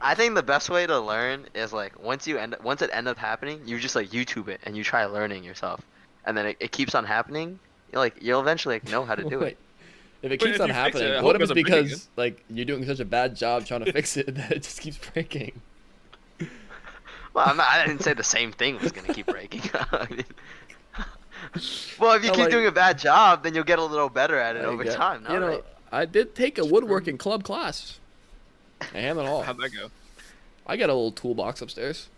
[0.00, 3.06] I think the best way to learn is like once you end once it end
[3.06, 5.80] up happening, you just like YouTube it and you try learning yourself,
[6.24, 7.58] and then it, it keeps on happening.
[7.92, 9.52] You're like you'll eventually like, know how to do Wait.
[9.52, 9.58] it.
[10.22, 12.08] If it But keeps if on you fix it, happening, what if it's it because
[12.16, 14.98] like you're doing such a bad job trying to fix it that it just keeps
[14.98, 15.60] breaking?
[17.34, 19.62] Well, I'm not, I didn't say the same thing was gonna keep breaking.
[19.74, 20.24] I mean-
[22.00, 24.08] well, if you No, keep like- doing a bad job, then you'll get a little
[24.08, 25.26] better at it I over get- time.
[25.30, 25.64] you know, right?
[25.92, 27.98] I did take a woodworking club class.
[28.94, 29.42] I am it all.
[29.42, 29.90] How'd that go?
[30.66, 32.08] I got a little toolbox upstairs.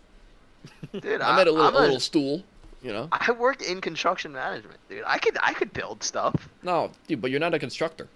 [0.93, 2.43] dude, I made a little, I'm a little stool.
[2.81, 3.07] You know.
[3.11, 5.03] I work in construction management, dude.
[5.07, 6.47] I could I could build stuff.
[6.61, 8.07] No, dude, but you're not a constructor.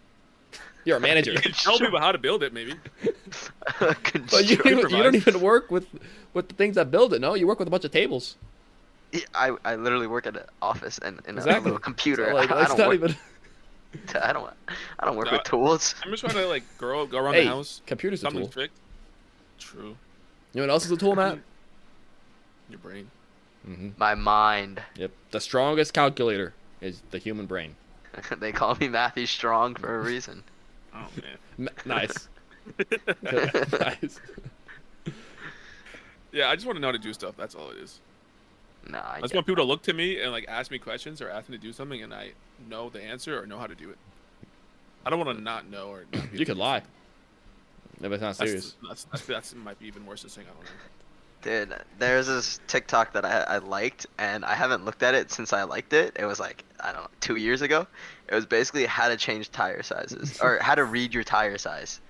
[0.85, 1.31] You're a manager.
[1.33, 1.87] You can tell Sure.
[1.87, 2.75] people how to build it, maybe.
[3.79, 5.87] but you, you don't even work with
[6.33, 7.19] with the things that build it.
[7.21, 8.35] No, you work with a bunch of tables.
[9.33, 12.27] I, I literally work at an office and in a little computer.
[12.29, 12.95] So, like, I, I don't not work.
[12.95, 13.15] even.
[14.21, 14.51] I don't.
[14.99, 15.95] I don't work No, with tools.
[16.03, 17.81] I'm just trying to like go go around Hey, the house.
[17.87, 18.31] computer's a tool.
[18.33, 18.77] Something's fixed.
[19.57, 19.95] True.
[20.53, 21.39] You know what else is a tool, Matt?
[22.69, 23.09] Your brain.
[23.67, 23.89] mm-hmm.
[23.97, 24.81] My mind.
[24.95, 25.11] Yep.
[25.31, 27.75] The strongest calculator is the human brain.
[28.37, 30.43] they call me Matthew Strong for a reason.
[30.93, 31.07] Oh
[31.57, 31.67] man.
[31.67, 32.27] M- nice.
[33.71, 34.19] nice.
[36.31, 37.35] yeah, I just want to know how to do stuff.
[37.37, 37.99] That's all it is.
[38.87, 41.21] Nah, I I just want people to look to me and like ask me questions
[41.21, 42.31] or ask me to do something, and I
[42.69, 43.97] know the answer or know how to do it.
[45.05, 46.05] I don't want to not know or.
[46.13, 46.79] Not be You able could lie.
[46.79, 48.05] something.
[48.05, 48.75] If it's not serious.
[48.87, 50.69] that's, that's, that's might be even worse than saying I don't know.
[51.71, 55.53] Dude, there's this TikTok that I, I liked, and I haven't looked at it since
[55.53, 56.17] I liked it.
[56.19, 57.87] It was like, I don't know, two years ago.
[58.27, 62.01] It was basically how to change tire sizes, or how to read your tire size.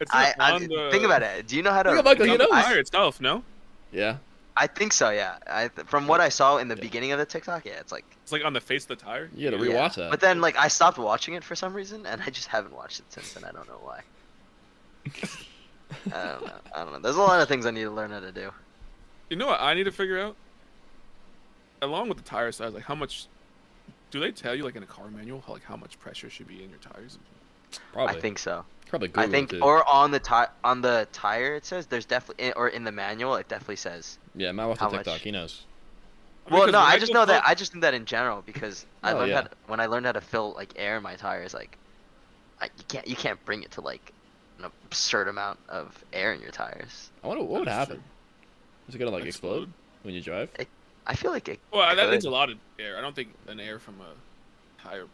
[0.00, 1.46] It's I, I the, Think about it.
[1.46, 1.90] Do you know how to?
[1.90, 2.50] Think about it, It's you on the know.
[2.50, 3.44] tire itself, no?
[3.92, 4.16] Yeah.
[4.56, 5.38] I think so, yeah.
[5.46, 6.82] I, from what I saw in the Yeah.
[6.82, 8.04] beginning of the TikTok, yeah, it's like.
[8.22, 9.30] It's like on the face of the tire.
[9.34, 9.72] You gotta yeah.
[9.72, 10.10] rewatch that.
[10.10, 13.00] But then, like, I stopped watching it for some reason, and I just haven't watched
[13.00, 14.00] it since, and I don't know why.
[16.06, 16.52] I don't know.
[16.74, 16.98] I don't know.
[17.00, 18.50] There's a lot of things I need to learn how to do.
[19.30, 20.36] You know what I need to figure out?
[21.80, 23.26] Along with the tire size, like how much
[24.10, 26.62] do they tell you like in a car manual like how much pressure should be
[26.62, 27.18] in your tires?
[27.92, 28.16] Probably.
[28.16, 28.64] I think so.
[28.88, 29.62] Probably Google I think, it, too.
[29.62, 33.36] or on the ti- on the tire, it says there's definitely, or in the manual,
[33.36, 34.18] it definitely says.
[34.34, 35.06] Yeah, Matt watched how TikTok.
[35.14, 35.22] much?
[35.22, 35.62] He knows.
[36.50, 38.84] Well, Because no, I just go know that I just knew that in general because
[39.02, 39.34] I Oh, learned yeah.
[39.36, 41.78] how to, when I learned how to fill like air in my tires, like,
[42.60, 44.12] I, you can't you can't bring it to like
[44.58, 47.10] an absurd amount of air in your tires.
[47.24, 47.96] I wonder what would happen.
[47.96, 48.04] true.
[48.88, 49.62] Is it gonna like Explode.
[49.62, 50.50] explode when you drive?
[51.06, 51.60] I feel like it.
[51.72, 52.98] Well, that needs a lot of air.
[52.98, 55.06] I don't think an air from a tire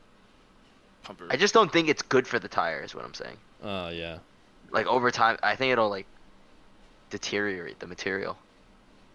[1.08, 1.26] pumper.
[1.30, 2.82] I just don't think it's good for the tire.
[2.82, 3.36] Is what I'm saying.
[3.62, 4.18] Oh yeah.
[4.70, 6.06] Like over time, I think it'll like
[7.10, 8.38] deteriorate the material.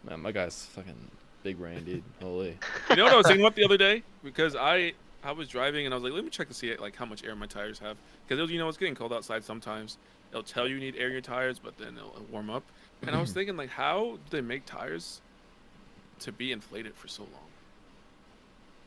[0.03, 1.11] Man, my guy's fucking
[1.43, 2.03] big brain, dude.
[2.21, 2.57] Holy.
[2.89, 4.03] You know what I was thinking about the other day?
[4.23, 6.95] Because I I was driving and I was like, let me check to see like
[6.95, 7.97] how much air my tires have.
[8.27, 9.97] Because you know it's getting cold outside sometimes.
[10.31, 12.63] It'll tell you you need air in your tires, but then it'll warm up.
[13.03, 15.21] And I was thinking like, how do they make tires
[16.19, 17.49] to be inflated for so long?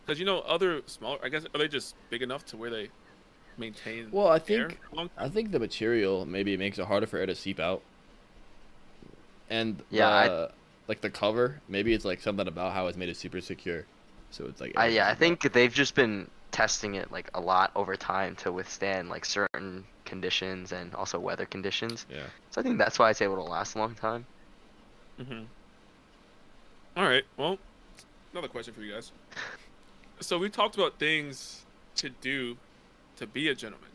[0.07, 2.91] Because you know other smaller, I guess are they just big enough to where they
[3.59, 4.09] maintain?
[4.13, 7.35] Well, I think for I think the material maybe makes it harder for air to
[7.35, 7.83] seep out.
[9.51, 10.49] And Yeah, I-
[10.89, 13.85] like the cover, maybe it's like something about how it's made it super secure.
[14.31, 17.29] So it's like I, yeah, I doesn't go- think they've just been testing it like
[17.35, 22.07] a lot over time to withstand like certain conditions and also weather conditions.
[22.09, 22.23] Yeah.
[22.51, 24.25] So I think that's why it's able to last a long time.
[25.21, 25.43] Mm-hmm.
[26.97, 27.25] All right.
[27.37, 27.59] Well,
[28.33, 29.11] another question for you guys.
[30.21, 31.65] So we talked about things
[31.97, 32.57] to do
[33.17, 33.91] to be a gentleman.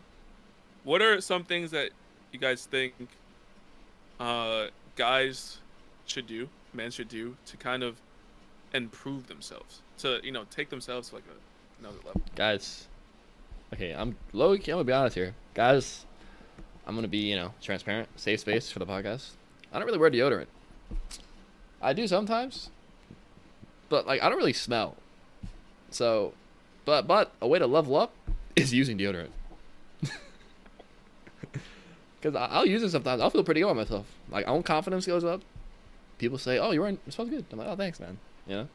[0.83, 1.91] What are some things that
[2.31, 2.93] you guys think
[4.19, 5.57] uh, guys
[6.05, 7.97] should do, men should do, to kind of
[8.73, 12.21] improve themselves, to you know take themselves to like a, another level?
[12.35, 12.87] Guys,
[13.73, 14.53] okay, I'm low.
[14.53, 16.05] I'm gonna be honest here, guys.
[16.85, 19.31] I'm gonna be you know transparent, safe space for the podcast.
[19.71, 20.47] I don't really wear deodorant.
[21.81, 22.69] I do sometimes,
[23.89, 24.97] but like I don't really smell.
[25.91, 26.33] So,
[26.85, 28.13] but but a way to level up
[28.55, 29.29] is using deodorant.
[32.21, 33.21] Cause I- I'll use it sometimes.
[33.21, 34.05] I'll feel pretty good on myself.
[34.29, 35.41] Like own confidence goes up.
[36.17, 38.67] People say, "Oh, you're wearing it smells good." I'm like, "Oh, thanks, man." You know.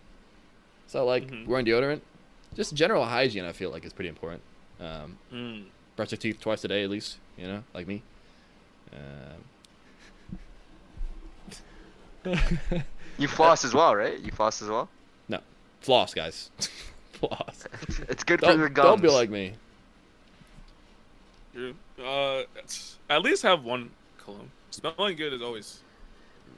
[0.89, 1.47] So like Mhm.
[1.47, 2.01] wearing deodorant,
[2.55, 3.45] just general hygiene.
[3.45, 4.43] I feel like is pretty important.
[4.81, 5.65] Um, Mm.
[5.97, 7.19] brush your teeth twice a day at least.
[7.39, 8.03] You know, like me.
[8.93, 9.45] Um,
[13.19, 14.19] You floss as well, right?
[14.21, 14.91] You floss as well.
[15.29, 15.41] No.
[15.81, 16.51] Floss, guys.
[17.19, 17.65] floss.
[17.83, 18.87] It's, it's good for Don't, your gums.
[18.89, 19.53] don't be like me.
[21.55, 22.43] Dude, uh,
[23.09, 24.51] at least have one cologne.
[24.71, 25.81] Smelling good is always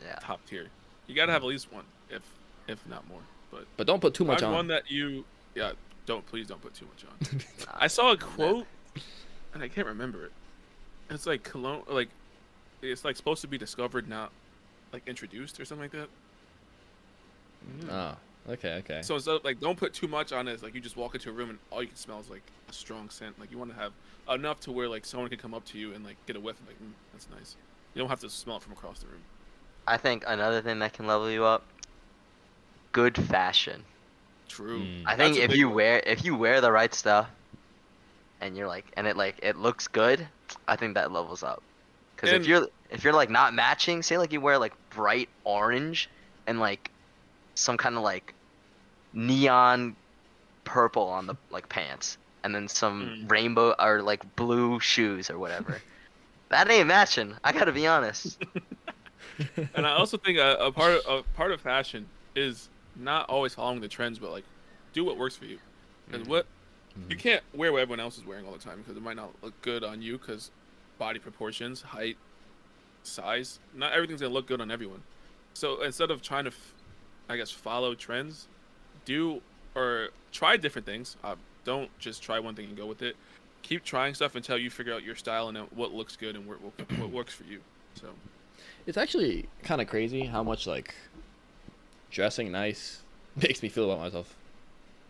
[0.04, 0.16] Yeah.
[0.20, 0.66] top tier.
[1.06, 2.22] You gotta have at least one, if
[2.66, 3.20] if not more.
[3.50, 4.52] But But don't put too much on.
[4.52, 5.72] one that you, yeah,
[6.06, 7.40] don't please don't put too much on.
[7.74, 8.66] I saw a quote,
[9.54, 10.32] and I can't remember it.
[11.10, 12.08] It's like cologne, like
[12.82, 14.30] it's like supposed to be discovered, not
[14.92, 16.08] like introduced or something like
[17.88, 17.90] that.
[17.90, 18.16] Oh,
[18.48, 19.02] okay, okay.
[19.02, 20.52] So instead of like, don't put too much on it.
[20.52, 22.42] It's like you just walk into a room and all you can smell is like
[22.68, 23.38] a strong scent.
[23.38, 23.92] Like you want to have
[24.30, 26.58] enough to where like someone can come up to you and like get a whiff
[26.58, 27.56] and like, mm, that's nice.
[27.94, 29.22] You don't have to smell it from across the room.
[29.86, 31.64] I think another thing that can level you up.
[32.92, 33.84] Good fashion.
[34.48, 34.80] True.
[34.80, 35.02] Mm.
[35.06, 35.76] I think a if you one.
[35.76, 37.28] wear if you wear the right stuff,
[38.40, 40.26] and you're like, and it like it looks good,
[40.66, 41.62] I think that levels up.
[42.14, 46.08] Because if you're if you're like not matching, say like you wear like bright orange
[46.46, 46.90] and like
[47.54, 48.34] some kind of like
[49.12, 49.96] neon
[50.64, 53.30] purple on the like pants, and then some Mm.
[53.30, 55.80] rainbow or like blue shoes or whatever.
[56.50, 57.34] that ain't matching.
[57.44, 58.42] I gotta be honest.
[59.74, 63.54] and I also think a, a part of, a part of fashion is not always
[63.54, 64.44] following the trends, but like
[64.92, 65.58] do what works for you.
[66.12, 66.28] And Mhm.
[66.28, 66.46] what
[67.08, 67.18] you Mhm.
[67.20, 69.60] can't wear what everyone else is wearing all the time because it might not look
[69.62, 70.50] good on you because
[70.98, 72.16] body proportions, height,
[73.04, 75.02] size, not everything's gonna look good on everyone.
[75.54, 76.74] So instead of trying to, f-
[77.28, 78.46] I guess, follow trends,
[79.08, 79.40] do
[79.74, 81.16] or try different things.
[81.24, 83.16] Uh, don't just try one thing and go with it.
[83.62, 86.60] Keep trying stuff until you figure out your style and what looks good and what,
[86.60, 87.60] what, what works for you.
[87.94, 88.08] So
[88.86, 90.94] It's actually kind of crazy how much like
[92.10, 93.00] dressing nice
[93.36, 94.34] makes me feel about myself.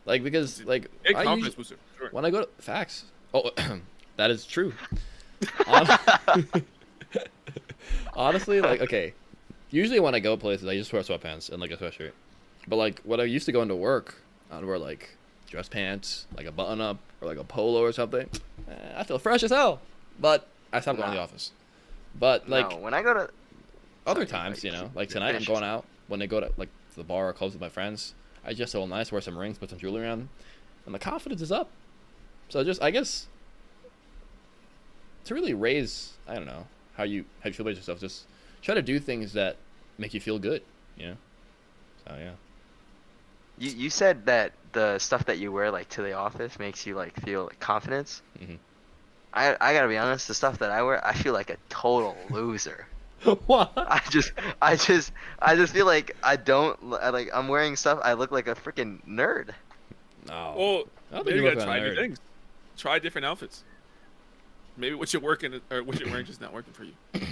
[0.07, 1.77] Like because like big I confidence usu- booster.
[1.99, 2.09] Sure.
[2.13, 3.05] when I go to facts.
[3.35, 3.51] Oh,
[4.17, 4.73] that is true.
[8.15, 9.13] Honestly, like okay,
[9.71, 12.13] usually when I go places, I just wear sweatpants and like a sweatshirt.
[12.69, 14.17] But like when I used to go into work,
[14.51, 15.17] I'd wear like
[15.49, 18.29] dress pants, like a button up or like a polo or something.
[18.69, 19.81] Eh, I feel fresh as hell.
[20.21, 21.53] But I stopped going to the office.
[22.19, 23.31] But like no, when I go to
[24.07, 26.97] other times, you know, like tonight I'm going out when they go to like to
[26.97, 28.15] the bar or clubs with my friends.
[28.45, 30.29] I just feel nice, wear some rings, put some jewelry on,
[30.87, 31.71] and the confidence is up.
[32.49, 33.29] So just I guess
[35.25, 38.27] to really raise I don't know how you how you feel about yourself, just
[38.63, 39.57] try to do things that
[39.97, 40.63] make you feel good.
[40.97, 41.17] You know.
[42.07, 42.31] So yeah.
[43.59, 46.94] You you said that the stuff that you wear like to the office makes you
[46.94, 48.23] like feel like confidence.
[48.40, 48.59] Mhm.
[49.33, 52.16] I I gotta be honest, the stuff that I wear, I feel like a total
[52.31, 52.87] loser.
[53.47, 53.73] what?
[53.77, 57.99] I just I just I just feel like I don't I, like I'm wearing stuff.
[58.03, 59.51] I look like a freaking nerd.
[60.29, 60.55] No.
[60.57, 62.18] Well, I don't think maybe you you gotta try new things.
[62.77, 63.64] Try different outfits.
[64.77, 66.92] Maybe what you're working or what you're wearing just not working for you.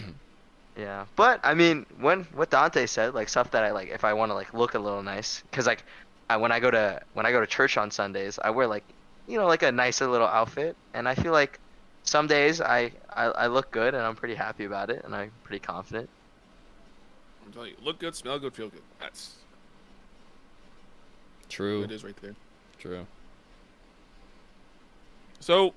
[0.77, 4.13] Yeah, but I mean, when what Dante said, like stuff that I like, if I
[4.13, 5.83] want to like look a little nice, cause like,
[6.29, 8.85] I, when I go to when I go to church on Sundays, I wear like,
[9.29, 11.61] you know, like a nicer little outfit, and I feel like
[12.03, 15.31] some days I I, I look good and I'm pretty happy about it, and I'm
[15.45, 16.09] pretty confident.
[17.45, 18.83] I'm telling you, look good, smell good, feel good.
[18.99, 19.37] That's
[21.49, 21.83] True.
[21.83, 22.35] it is right there.
[22.79, 23.07] True.
[25.39, 25.75] So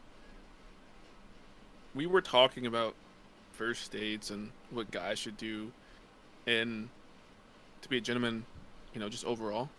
[1.94, 2.96] we were talking about
[3.52, 5.72] first dates and what guys should do
[6.48, 6.90] and
[7.82, 8.46] to be a gentleman,
[8.94, 9.70] you know, just overall.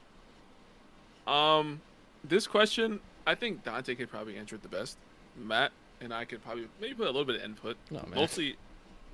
[1.31, 1.81] Um
[2.25, 4.97] this question I think Dante could probably answer it the best.
[5.37, 7.77] Matt and I could probably maybe put a little bit of input.
[7.90, 8.05] No.
[8.14, 8.57] Mostly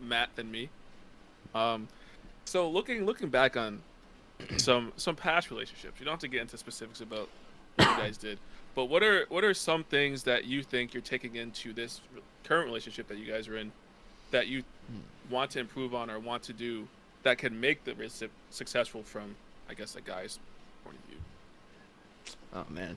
[0.00, 0.68] Matt than me.
[1.54, 1.88] Um
[2.44, 3.82] so looking looking back on
[4.56, 7.28] some some past relationships, you don't have to get into specifics about
[7.76, 8.38] what you guys did.
[8.74, 12.00] But what are what are some things that you think you're taking into this
[12.44, 13.72] current relationship that you guys are in
[14.30, 14.62] that you
[15.30, 16.88] want to improve on or want to do
[17.22, 19.34] that can make the relationship successful from,
[19.68, 20.38] I guess, a guy's
[20.84, 21.18] point of view?
[22.56, 22.96] Oh man,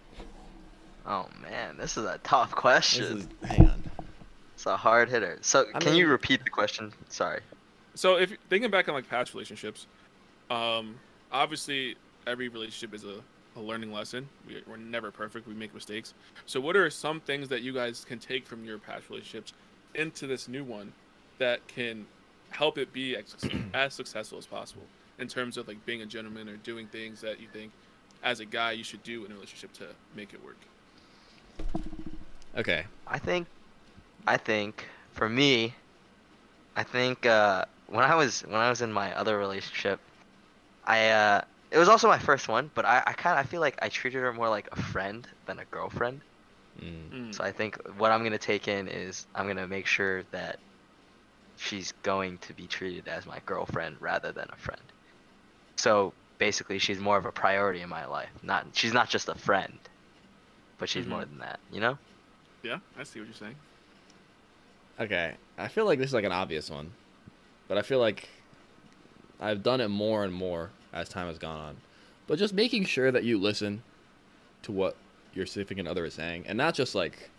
[1.06, 3.30] Oh man, this is a tough this question.
[3.42, 3.84] is, hang on.
[4.54, 5.40] It's a hard hitter.
[5.42, 6.94] So I can you repeat the question?
[7.10, 7.42] Sorry.
[7.96, 9.88] So if thinking back on like past relationships,
[10.50, 10.96] um,
[11.32, 11.96] obviously
[12.28, 13.22] every relationship is a,
[13.56, 14.30] a learning lesson.
[14.48, 15.48] We, we're never perfect.
[15.48, 16.14] We make mistakes.
[16.46, 19.54] So what are some things that you guys can take from your past relationships
[19.96, 20.94] into this new one
[21.40, 22.06] that can
[22.52, 23.36] help it be as,
[23.74, 24.84] as successful as possible
[25.18, 27.72] in terms of like being a gentleman or doing things that you think
[28.24, 30.58] as a guy you should do in a relationship to make it work?
[32.58, 33.48] Okay, I think,
[34.28, 35.76] I think for me,
[36.76, 40.00] I think uh, when I was when I was in my other relationship,
[40.86, 43.62] I uh, it was also my first one, but I, I kind of I feel
[43.62, 46.24] like I treated her more like a friend than a girlfriend.
[46.82, 47.34] mm, Mm.
[47.34, 50.60] So I think what I'm gonna take in is I'm gonna make sure that
[51.58, 54.92] she's going to be treated as my girlfriend rather than a friend.
[55.78, 58.30] So basically, she's more of a priority in my life.
[58.42, 59.78] Not she's not just a friend,
[60.80, 61.30] but she's more Mhm.
[61.30, 61.60] than that.
[61.72, 61.98] You know?
[62.64, 63.56] yeah, I see what you're saying.
[65.00, 65.36] okay.
[65.58, 66.92] I feel like this is like an obvious one,
[67.68, 68.28] but I feel like
[69.40, 71.78] I've done it more and more as time has gone on.
[72.28, 73.84] But just making sure that you listen
[74.64, 74.96] to what
[75.34, 77.30] your significant other is saying, and not just like,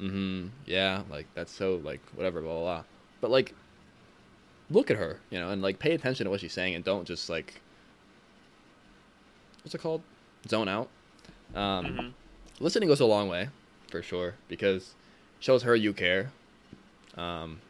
[0.00, 2.82] mm-hmm, yeah, like that's so like whatever, blah blah blah.
[3.20, 3.54] But like,
[4.70, 7.06] look at her, you know, and like pay attention to what she's saying, and don't
[7.06, 7.60] just like,
[9.62, 10.02] what's it called,
[10.48, 10.88] zone out.
[11.54, 12.12] Um, Mhm.
[12.60, 13.48] listening goes a long way
[13.88, 14.94] for sure because
[15.40, 16.32] shows her you care.
[17.16, 17.60] Um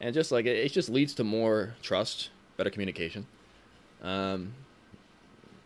[0.00, 3.26] and just like it, it just leads to more trust better communication.
[4.02, 4.54] Um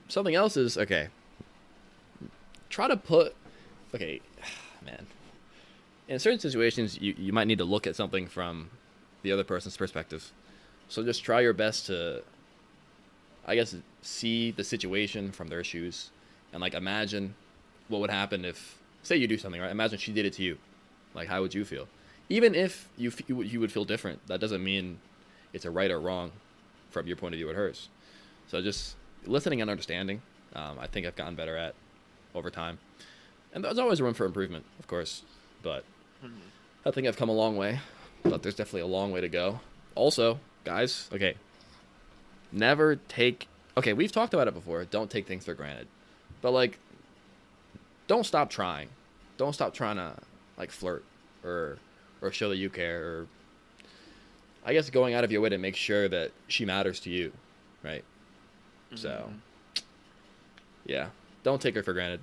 [0.08, 1.08] something else is okay.
[2.68, 3.34] Try to put
[3.94, 4.20] okay
[4.84, 5.06] man.
[6.08, 8.70] In certain situations you, you might need to look at something from
[9.22, 10.30] the other person's perspective.
[10.88, 12.22] So just try your best to
[13.46, 16.10] i guess see the situation from their shoes
[16.52, 17.34] and like imagine
[17.88, 19.70] what would happen if say you do something right?
[19.70, 20.56] Imagine she did it to you.
[21.14, 21.86] Like how would you feel?
[22.30, 24.98] Even if you f- you would- feel different that doesn't mean
[25.52, 26.32] it's a right or wrong
[26.90, 27.88] from your point of view or hers.
[28.48, 30.22] So just listening and understanding
[30.54, 31.74] um, i think i've gotten better at
[32.34, 32.78] over time.
[33.52, 35.22] And there's always room for improvement of course
[35.62, 35.84] but
[36.24, 36.30] Mhm.
[36.86, 37.80] i think i've come a long way
[38.22, 39.60] but there's definitely a long way to go.
[39.94, 41.34] Also guys okay
[42.54, 45.86] never take okay we've talked about it before don't take things for granted
[46.40, 46.78] but like
[48.06, 48.88] don't stop trying
[49.36, 50.14] don't stop trying to
[50.56, 51.04] like flirt
[51.44, 51.76] or
[52.22, 53.26] or show that you care or
[54.64, 57.32] i guess going out of your way to make sure that she matters to you
[57.82, 58.04] right
[58.94, 59.82] so Mhm.
[60.86, 61.08] yeah
[61.42, 62.20] don't take her for granted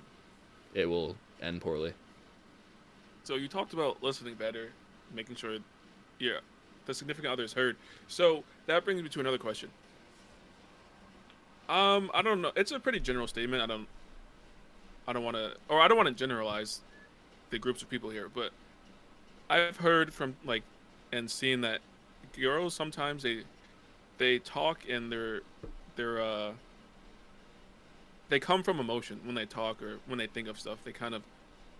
[0.74, 1.92] it will end poorly
[3.24, 4.70] So you talked about listening better,
[5.14, 5.58] making sure,
[6.18, 6.38] yeah,
[6.86, 7.76] the significant other is heard.
[8.08, 9.70] So that brings me to another question.
[11.72, 12.52] Um, I don't know.
[12.54, 13.62] It's a pretty general statement.
[13.62, 13.88] I don't,
[15.08, 16.80] I don't want to, or I don't want to generalize
[17.48, 18.52] the groups of people here, but
[19.48, 20.64] I've heard from like,
[21.12, 21.80] and seen that
[22.38, 23.44] girls sometimes they,
[24.18, 25.40] they talk and they're,
[25.96, 26.50] they're, uh,
[28.28, 30.78] they come from emotion when they talk or when they think of stuff.
[30.84, 31.22] They kind of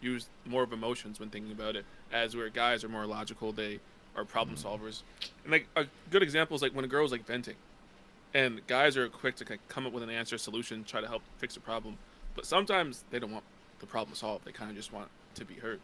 [0.00, 3.52] use more of emotions when thinking about it, as where guys are more logical.
[3.52, 3.78] They
[4.16, 5.02] are problem solvers.
[5.44, 7.56] And like a good example is like when a girl's like venting,
[8.34, 11.56] and guys are quick to come up with an answer, solution, try to help fix
[11.56, 11.98] a problem.
[12.34, 13.44] But sometimes they don't want
[13.80, 14.44] the problem solved.
[14.44, 15.80] They kind of just want to be heard.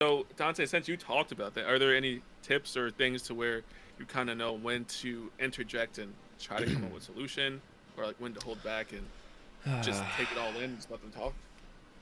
[0.00, 3.62] So Dante, since you talked about that, are there any tips or things to where
[3.98, 7.60] you kind of know when to interject and try to come up with a solution,
[7.96, 11.00] or like when to hold back and just take it all in and just let
[11.00, 11.32] them talk?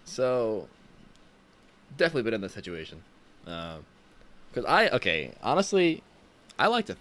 [0.04, 0.68] So,
[1.96, 3.02] definitely been in this situation.
[3.46, 3.84] Um,
[4.52, 6.02] because I okay, honestly,
[6.58, 6.96] I like to.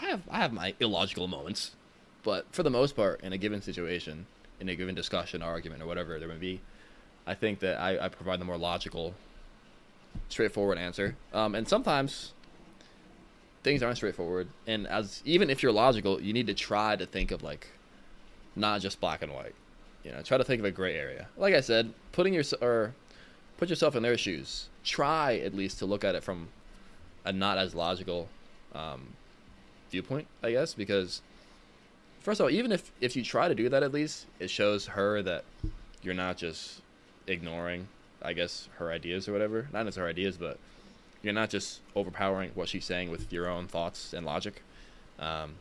[0.00, 1.72] I have I have my illogical moments,
[2.24, 4.26] but for the most part, in a given situation,
[4.58, 6.60] in a given discussion, argument, or whatever there may be,
[7.26, 9.14] I think that I, I provide the more logical,
[10.28, 11.16] straightforward answer.
[11.32, 12.32] Um, and sometimes
[13.62, 17.30] things aren't straightforward, and as even if you're logical, you need to try to think
[17.30, 17.68] of like,
[18.56, 19.54] not just black and white.
[20.02, 21.28] You know, try to think of a gray area.
[21.36, 22.94] Like I said, putting your or
[23.56, 24.68] put yourself in their shoes.
[24.84, 26.48] Try at least to look at it from
[27.24, 28.28] a not as logical
[28.74, 29.14] um,
[29.90, 31.22] viewpoint, I guess, because
[32.24, 34.86] first of all, even if if you try to do that, at least it shows
[34.86, 35.44] her that
[36.02, 36.80] you're not just
[37.26, 37.86] ignoring,
[38.20, 39.68] I guess, her ideas or whatever.
[39.72, 40.58] Not as her ideas, but
[41.22, 44.62] you're not just overpowering what she's saying with your own thoughts and logic.
[45.18, 45.54] Um,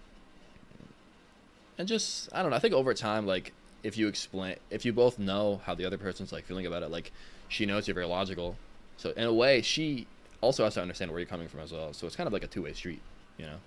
[1.78, 2.57] and just I don't know.
[2.57, 3.53] I think over time, like
[3.84, 6.89] if you explain, if you both know how the other person's like feeling about it,
[6.91, 7.11] like
[7.49, 8.55] she knows you're very logical,
[8.97, 10.07] so in a way, she
[10.41, 11.93] also has to understand where you're coming from as well.
[11.93, 13.01] So it's kind of like a two way street,
[13.38, 13.57] you know.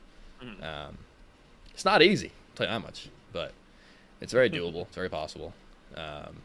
[0.42, 0.62] Mhm.
[0.64, 0.98] Um,
[1.72, 3.52] it's not easy, tell you that much, but
[4.20, 4.82] it's very doable.
[4.82, 5.52] it's very possible.
[5.96, 6.42] Um,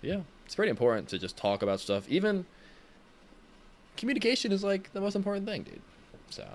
[0.00, 2.08] yeah, it's pretty important to just talk about stuff.
[2.08, 2.46] Even
[3.96, 5.80] communication is like the most important thing, dude.
[6.30, 6.46] So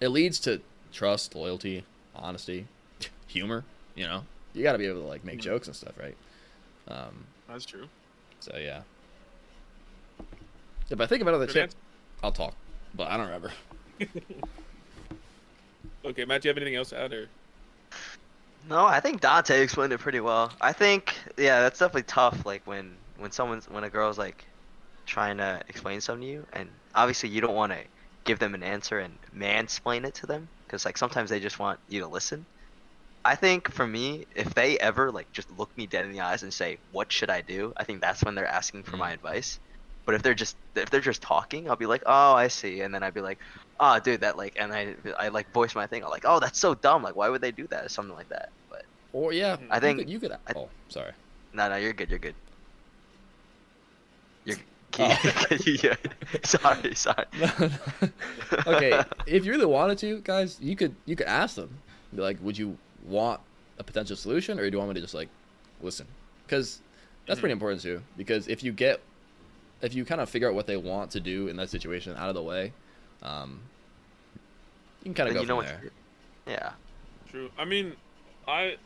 [0.00, 0.60] it leads to
[0.92, 1.84] trust, loyalty,
[2.14, 2.66] honesty,
[3.26, 3.64] humor.
[3.94, 4.24] You know,
[4.54, 6.16] you got to be able to like make jokes and stuff, right?
[6.88, 7.88] Um, That's true.
[8.40, 8.82] so yeah.
[10.90, 11.76] If I think of another Good answer.
[12.22, 12.54] I'll talk,
[12.94, 13.52] but I don't remember.
[16.08, 17.12] Okay, Matt, do you have anything else to add?
[17.12, 17.28] Or
[18.66, 20.50] No, I think Dante explained it pretty well.
[20.58, 22.46] I think yeah, that's definitely tough.
[22.46, 24.46] Like when when someone's when a girl's like
[25.04, 27.78] trying to explain something to you, and obviously you don't want to
[28.24, 31.78] give them an answer and mansplain it to them because like sometimes they just want
[31.90, 32.46] you to listen.
[33.22, 36.42] I think for me, if they ever like just look me dead in the eyes
[36.42, 39.00] and say, "What should I do?" I think that's when they're asking for mm-hmm.
[39.00, 39.60] my advice.
[40.08, 42.94] But if they're just if they're just talking, I'll be like, "Oh, I see," and
[42.94, 43.38] then I'd be like,
[43.78, 46.02] "Oh, dude, that like," and I I like voice my thing.
[46.02, 47.02] I'm like, "Oh, that's so dumb.
[47.02, 48.48] Like, why would they do that?" Or something like that.
[48.70, 49.70] But Or yeah, hmm.
[49.70, 50.32] I you think- could, you could.
[50.32, 51.12] I- oh, sorry.
[51.52, 52.08] no, no, you're good.
[52.08, 52.34] You're good.
[54.46, 54.56] You're.
[54.98, 55.18] Oh.
[55.66, 55.96] yeah.
[56.42, 57.26] Sorry, sorry.
[58.66, 61.68] okay, if you really wanted to, guys, you could you could ask them.
[62.14, 63.42] Be like, would you want
[63.78, 65.28] a potential solution, or do you want me to just like
[65.82, 66.06] listen?
[66.46, 66.80] Because
[67.26, 67.58] that's pretty mm-hmm.
[67.58, 68.02] important too.
[68.16, 69.02] Because if you get,
[69.80, 72.28] if you kind of figure out what they want to do in that situation out
[72.28, 72.72] of the way,
[73.22, 73.60] um,
[75.00, 75.80] you can kind of Then go you know from what
[76.46, 76.54] there.
[76.54, 76.72] Yeah.
[77.30, 77.50] True.
[77.58, 77.94] I mean,
[78.46, 78.76] I,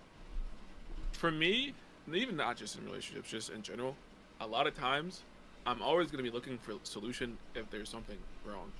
[1.13, 1.75] for me,
[2.13, 3.97] even not just in relationships, just in general,
[4.41, 5.23] a lot of times,
[5.65, 8.73] I'm always gonna be looking for a solution if there's something wrong.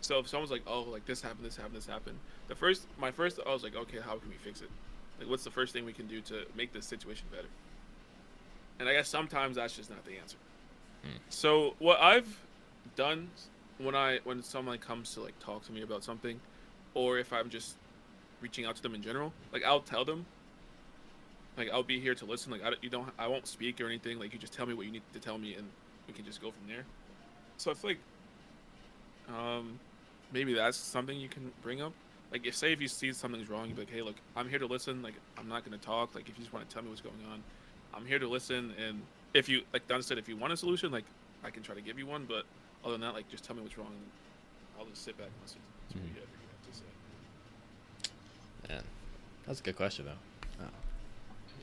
[0.00, 3.10] So if someone's like, "Oh, like this happened, this happened, this happened," the first, my
[3.10, 4.70] first, I was like, "Okay, how can we fix it?
[5.18, 7.48] Like, what's the first thing we can do to make this situation better?"
[8.78, 10.36] And I guess sometimes that's just not the answer.
[11.28, 12.40] So what I've
[12.96, 13.28] done
[13.78, 16.40] when I when someone comes to like talk to me about something,
[16.94, 17.76] or if I'm just
[18.40, 20.26] reaching out to them in general, like I'll tell them,
[21.56, 22.52] like I'll be here to listen.
[22.52, 24.18] Like I, don't- you don't, I won't speak or anything.
[24.18, 25.66] Like you just tell me what you need to tell me, and
[26.06, 26.84] we can just go from there.
[27.56, 27.98] So I feel like,
[29.36, 29.78] um,
[30.32, 31.92] maybe that's something you can bring up.
[32.30, 34.58] Like if say if you see something's wrong, you be like, hey, look, I'm here
[34.58, 35.02] to listen.
[35.02, 36.14] Like I'm not gonna talk.
[36.14, 37.42] Like if you just want to tell me what's going on,
[37.94, 38.74] I'm here to listen.
[38.78, 39.02] And
[39.34, 41.04] if you like Don said, if you want a solution, like
[41.44, 42.24] I can try to give you one.
[42.26, 42.44] But
[42.84, 43.88] other than that, like just tell me what's wrong.
[43.88, 45.58] And I'll just sit back and listen
[45.90, 46.14] to what Mhm.
[46.14, 48.12] you have to say.
[48.68, 48.84] Man,
[49.46, 50.62] that's a good question though.
[50.64, 50.70] Wow.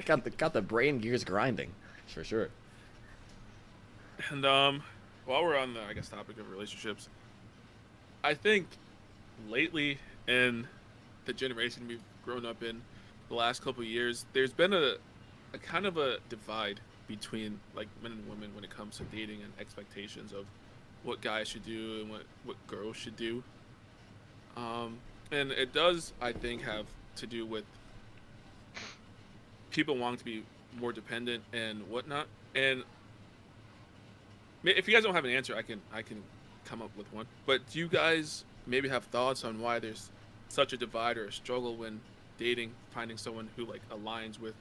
[0.05, 1.72] Got the got the brain gears grinding,
[2.07, 2.49] for sure.
[4.30, 4.84] And um,
[5.26, 7.09] while we're on the I guess topic of relationships,
[8.24, 8.68] I think
[9.49, 9.97] lately
[10.28, 10.68] in
[11.26, 12.82] the generation we've grown up in,
[13.30, 14.95] the last couple of years, there's been a,
[15.53, 19.41] a kind of a divide between like men and women when it comes to dating
[19.41, 20.45] and expectations of
[21.03, 23.43] what guys should do and what what girls should do.
[24.58, 24.97] Um,
[25.32, 26.86] and it does, I think, have
[27.18, 27.66] to do with
[29.72, 30.43] people wanting to be
[30.80, 32.28] more dependent and whatnot.
[32.56, 32.84] And
[34.64, 36.24] if you guys don't have an answer, I can I can
[36.66, 37.26] come up with one.
[37.45, 40.10] But do you guys maybe have thoughts on why there's
[40.49, 41.99] such a divide or a struggle when
[42.38, 44.56] dating, finding someone who like aligns with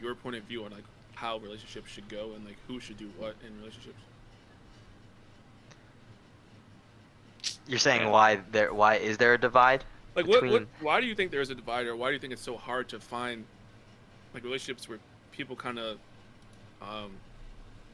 [0.00, 0.84] your point of view on like
[1.14, 3.98] how relationships should go and like who should do what in relationships?
[7.66, 8.72] You're saying why there?
[8.72, 9.84] Why is there a divide?
[10.14, 12.32] Like what, what why do you think there's a divide or why do you think
[12.32, 13.44] it's so hard to find
[14.32, 14.98] like relationships where
[15.32, 15.98] people kind of
[16.82, 17.10] um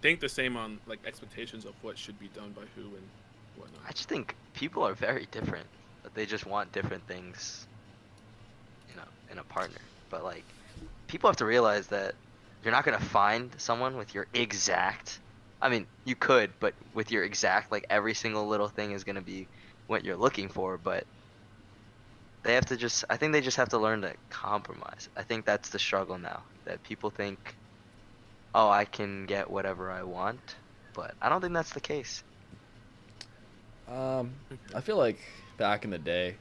[0.03, 3.09] think the same on like expectations of what should be done by who and
[3.57, 3.81] whatnot?
[3.89, 5.67] I just think people are very different.
[6.03, 7.67] But they just want different things.
[8.89, 9.81] You know, in a partner.
[10.09, 10.45] But like,
[11.07, 12.15] people have to realize that
[12.63, 15.21] you're not gonna find someone with your exact.
[15.63, 19.23] I mean, you could, but with your exact, like every single little thing is gonna
[19.23, 19.47] be
[19.87, 20.79] what you're looking for.
[20.79, 21.05] But
[22.45, 23.05] they have to just.
[23.11, 25.09] I think they just have to learn to compromise.
[25.17, 26.43] I think that's the struggle now.
[26.67, 27.39] That people think,
[28.55, 30.57] oh, I can get whatever I want,
[30.95, 32.23] but I don't think that's the case.
[33.89, 34.31] Um,
[34.75, 35.19] I feel like
[35.59, 36.37] back in the day,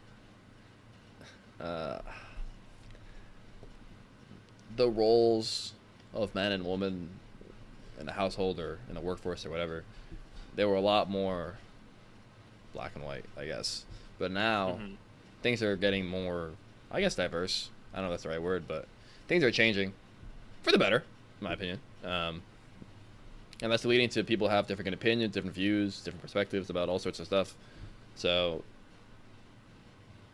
[1.59, 1.97] uh,
[4.75, 5.73] the roles
[6.13, 7.09] of man and woman
[7.99, 9.83] in a household or in the workforce or whatever,
[10.55, 11.55] they were a lot more
[12.73, 13.85] black and white, I guess.
[14.17, 14.95] But now Mhm.
[15.41, 16.51] things are getting more,
[16.91, 17.69] I guess, diverse.
[17.93, 18.87] I don't know if that's the right word, but
[19.27, 19.93] things are changing
[20.63, 21.03] for the better,
[21.39, 21.79] in my opinion.
[22.03, 22.41] Um,
[23.61, 27.19] and that's leading to people have different opinions, different views, different perspectives about all sorts
[27.19, 27.55] of stuff.
[28.15, 28.63] So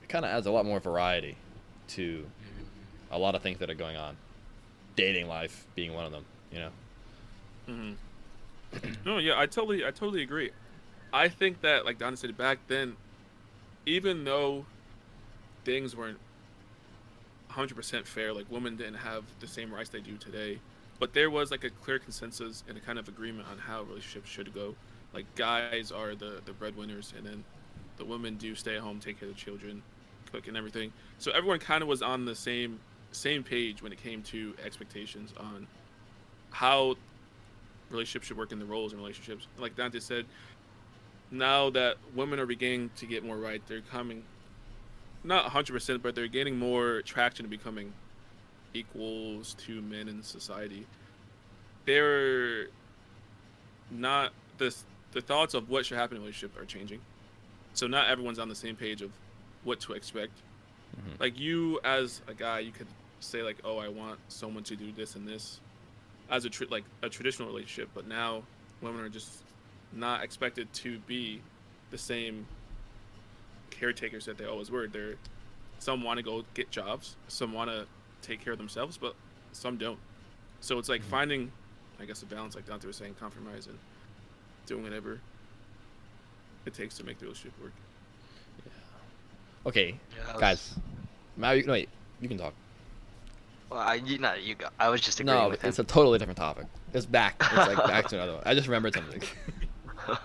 [0.04, 1.36] it kind of adds a lot more variety
[1.90, 2.30] to
[3.12, 4.18] a lot of things that are going on.
[4.96, 6.26] Dating life being one of them.
[6.52, 6.70] You know.
[7.68, 7.91] hmm
[9.06, 10.52] no, yeah, I totally, I totally agree.
[11.14, 12.98] I think that, like Don said back then,
[13.86, 14.66] even though
[15.64, 16.20] things weren't
[17.50, 20.60] 100% fair, like women didn't have the same rights they do today,
[21.00, 24.30] but there was like a clear consensus and a kind of agreement on how relationships
[24.30, 24.76] should go.
[25.14, 27.43] Like guys are the the breadwinners, and then
[27.98, 29.82] the women do stay at home, take care of the children,
[30.32, 30.91] cook and everything.
[31.18, 32.80] So everyone kind of was on the same
[33.16, 35.68] same page when it came to expectations on
[36.51, 36.95] how
[37.89, 39.47] relationships should work in the roles and relationships.
[39.57, 40.26] Like Dante said,
[41.32, 44.24] now that women are beginning to get more right, they're coming
[45.24, 47.91] not 100%, but they're gaining more traction to becoming
[48.76, 50.86] equals to men in society.
[51.86, 52.68] They're
[53.91, 54.76] not the
[55.13, 56.99] the thoughts of what should happen in a relationship are changing.
[57.74, 59.11] So not everyone's on the same page of
[59.63, 60.34] what to expect.
[60.97, 61.20] Mhm.
[61.20, 62.88] Like you as a guy, you could
[63.26, 65.60] say like, "Oh, I want someone to do this and this,"
[66.30, 67.90] as a tr- like a traditional relationship.
[67.94, 68.44] But now
[68.82, 69.44] women are just
[69.94, 71.42] not expected to be
[71.92, 72.46] the same
[73.72, 74.88] caretakers that they always were.
[74.88, 75.16] They're
[75.80, 77.86] some want to go get jobs, some want to
[78.22, 79.16] take care of themselves, but
[79.52, 80.00] some don't.
[80.62, 81.06] So it's like Mhm.
[81.06, 81.52] finding,
[82.00, 83.78] I guess, a balance, like Dante was saying, compromise and
[84.66, 85.20] doing whatever
[86.66, 87.74] it takes to make the relationship work.
[89.66, 90.76] Okay, Yeah, guys.
[91.38, 91.90] Now you no, wait.
[92.22, 92.54] You can talk.
[93.70, 94.68] Well, I, you, no, you go.
[94.80, 95.70] I was just agreeing No, with him.
[95.70, 96.68] it's a totally different topic.
[96.93, 97.36] It's back.
[97.41, 98.43] It's like back to another one.
[98.45, 99.22] I just remembered something.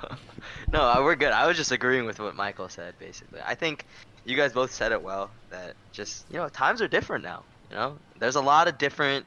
[0.73, 1.33] no, uh, we're good.
[1.33, 3.41] I was just agreeing with what Michael said, basically.
[3.45, 3.87] I think
[4.25, 5.31] you guys both said it well.
[5.51, 7.45] That just you know, times are different now.
[7.71, 9.27] You know, there's a lot of different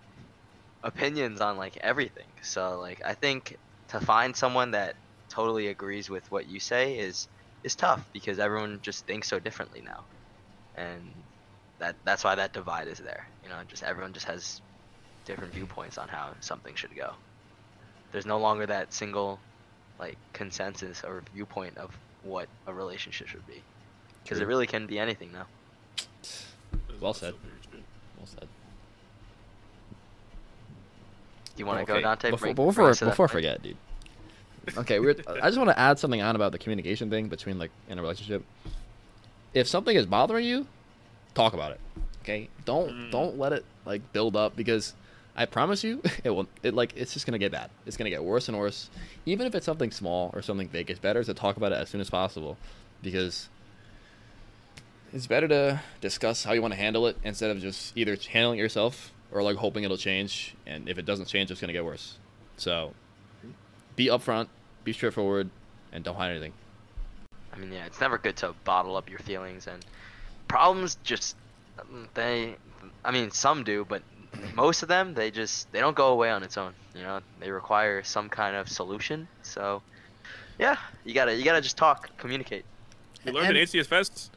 [0.84, 2.28] opinions on like everything.
[2.42, 3.58] So like, I think
[3.90, 4.96] to find someone that
[5.30, 7.28] totally agrees with what you say is
[7.64, 10.06] is tough because everyone just thinks so differently now,
[10.76, 11.14] and
[11.80, 13.28] that that's why that divide is there.
[13.44, 14.62] You know, just everyone just has
[15.26, 17.14] different viewpoints on how something should go.
[18.12, 19.40] There's no longer that single
[20.00, 23.62] like consensus or viewpoint of what a relationship should be
[24.24, 25.46] because it really can be anything now
[27.00, 27.34] Well said.
[28.18, 28.48] Well said.
[31.56, 33.26] do you want to Okay, go dante Before, Bring- before, bring us to that before
[33.26, 33.78] I forget, dude.
[34.78, 37.72] Okay, we're, I just want to add something on about the communication thing between like
[37.90, 38.44] in a relationship.
[39.54, 40.66] If something is bothering you,
[41.36, 41.80] talk about it.
[42.22, 43.12] Okay, don't Mm.
[43.12, 44.94] don't let it like build up because
[45.36, 46.48] I promise you, it will.
[46.62, 47.70] It like it's just gonna get bad.
[47.86, 48.90] It's gonna get worse and worse.
[49.26, 51.90] Even if it's something small or something big, it's better to talk about it as
[51.90, 52.58] soon as possible
[53.02, 53.50] because
[55.12, 58.58] it's better to discuss how you want to handle it instead of just either handling
[58.60, 60.56] it yourself or like hoping it'll change.
[60.66, 62.18] And if it doesn't change, it's gonna get worse.
[62.58, 62.94] So
[63.96, 64.48] be upfront,
[64.84, 65.50] be straightforward,
[65.92, 66.54] and don't hide anything.
[67.52, 69.86] i mean yeah it's never good to bottle up your feelings and
[70.54, 71.36] problems just
[71.80, 72.56] um, they
[73.04, 74.04] i mean some do but
[74.54, 77.50] most of them they just they don't go away on its own you know they
[77.50, 79.82] require some kind of solution so
[80.60, 82.66] yeah you gotta you gotta just talk communicate
[83.26, 84.30] We learned And- in HDFS,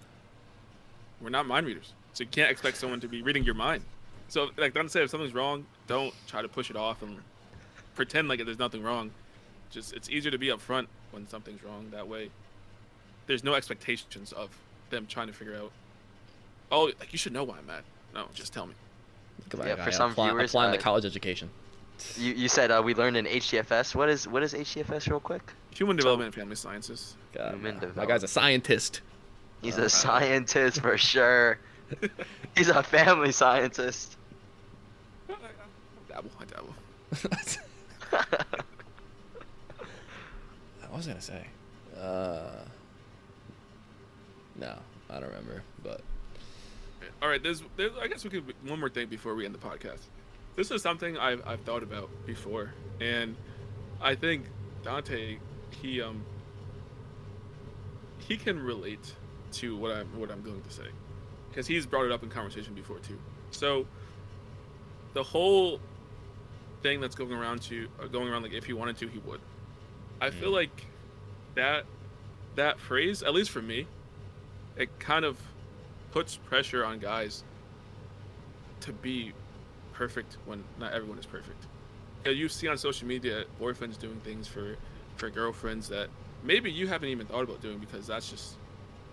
[1.20, 3.82] we're not mind readers, so you can't expect someone to be reading your mind.
[4.28, 7.18] So, like Don said, if something's wrong, don't try to push it off and
[7.94, 9.10] pretend like there's nothing wrong.
[9.70, 11.82] Just it's easier to be upfront when something's wrong.
[11.90, 12.30] That way,
[13.26, 14.48] there's no expectations of
[14.90, 15.72] them trying to figure out.
[16.70, 17.82] Oh, like you should know why I'm mad.
[18.14, 18.74] No, just tell me.
[19.44, 21.48] Look at that Yeah, for some apply- viewers, applying the uh, college education.
[22.16, 23.94] you, you said uh, we learned in HDFS.
[23.94, 25.42] What is what is HDFS real quick?
[25.74, 27.16] Human development and family sciences.
[27.32, 27.92] God, human man.
[27.94, 29.00] that guy's a scientist.
[29.62, 31.58] He's Uh, a scientist for sure.
[32.56, 34.16] He's a family scientist.
[35.28, 35.34] I
[36.08, 36.30] dabble.
[36.40, 36.74] I dabble.
[40.80, 41.46] what was gonna say?
[42.00, 42.50] Uh,
[44.56, 44.74] no,
[45.10, 45.62] I don't remember.
[45.82, 46.00] But
[47.26, 49.58] All right, there's, there's, I guess we could one more thing before we end the
[49.58, 49.98] podcast.
[50.54, 53.34] This is something I've, I've thought about before, and
[54.00, 54.44] I think
[54.84, 55.38] Dante,
[55.82, 56.24] he um,
[58.28, 59.12] he can relate
[59.54, 60.86] to what I'm what I'm going to say,
[61.50, 63.18] because he's brought it up in conversation before too.
[63.50, 63.88] So,
[65.14, 65.80] the whole
[66.84, 69.40] thing that's going around to uh, going around like if he wanted to, he would.
[70.20, 70.54] I feel Mm.
[70.54, 70.86] like
[71.56, 71.86] that
[72.54, 73.88] that phrase, at least for me,
[74.76, 75.36] it kind of
[76.16, 77.44] puts pressure on guys
[78.80, 79.34] to be
[79.92, 81.66] perfect when not everyone is perfect.
[82.24, 84.76] You, see on social media boyfriends doing things for
[85.16, 86.08] for girlfriends that
[86.42, 88.54] maybe you haven't even thought about doing because that's just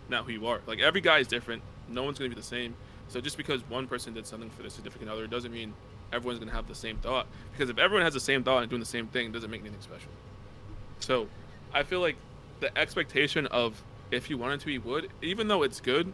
[0.08, 0.62] not who you are.
[0.66, 1.62] Like every guy is different.
[1.90, 2.74] No one's gonna be the same.
[3.10, 5.74] So just because one person did something for their significant other doesn't mean
[6.14, 7.28] everyone's gonna have the same thought.
[7.52, 9.82] Because if everyone has the same thought and doing the same thing, doesn't make anything
[9.82, 10.12] special.
[11.02, 11.28] So
[11.74, 12.16] I feel like
[12.62, 16.14] the expectation of if you wanted to, you would, even though it's good,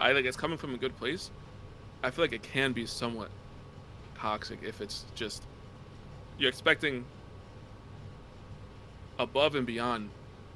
[0.00, 1.30] I like it's coming from a good place.
[2.02, 3.30] I feel like it can be somewhat
[4.16, 5.42] toxic if it's just
[6.38, 7.04] you're expecting
[9.18, 10.10] above and beyond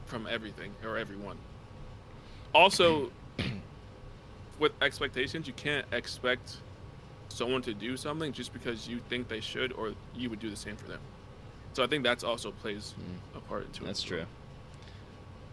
[0.06, 1.36] from everything or everyone.
[2.54, 3.10] Also,
[4.58, 6.56] with expectations, you can't expect
[7.28, 10.56] someone to do something just because you think they should or you would do the
[10.56, 11.00] same for them.
[11.72, 13.38] So I think that's also plays Mm.
[13.38, 13.86] a part into it.
[13.86, 14.24] That's true.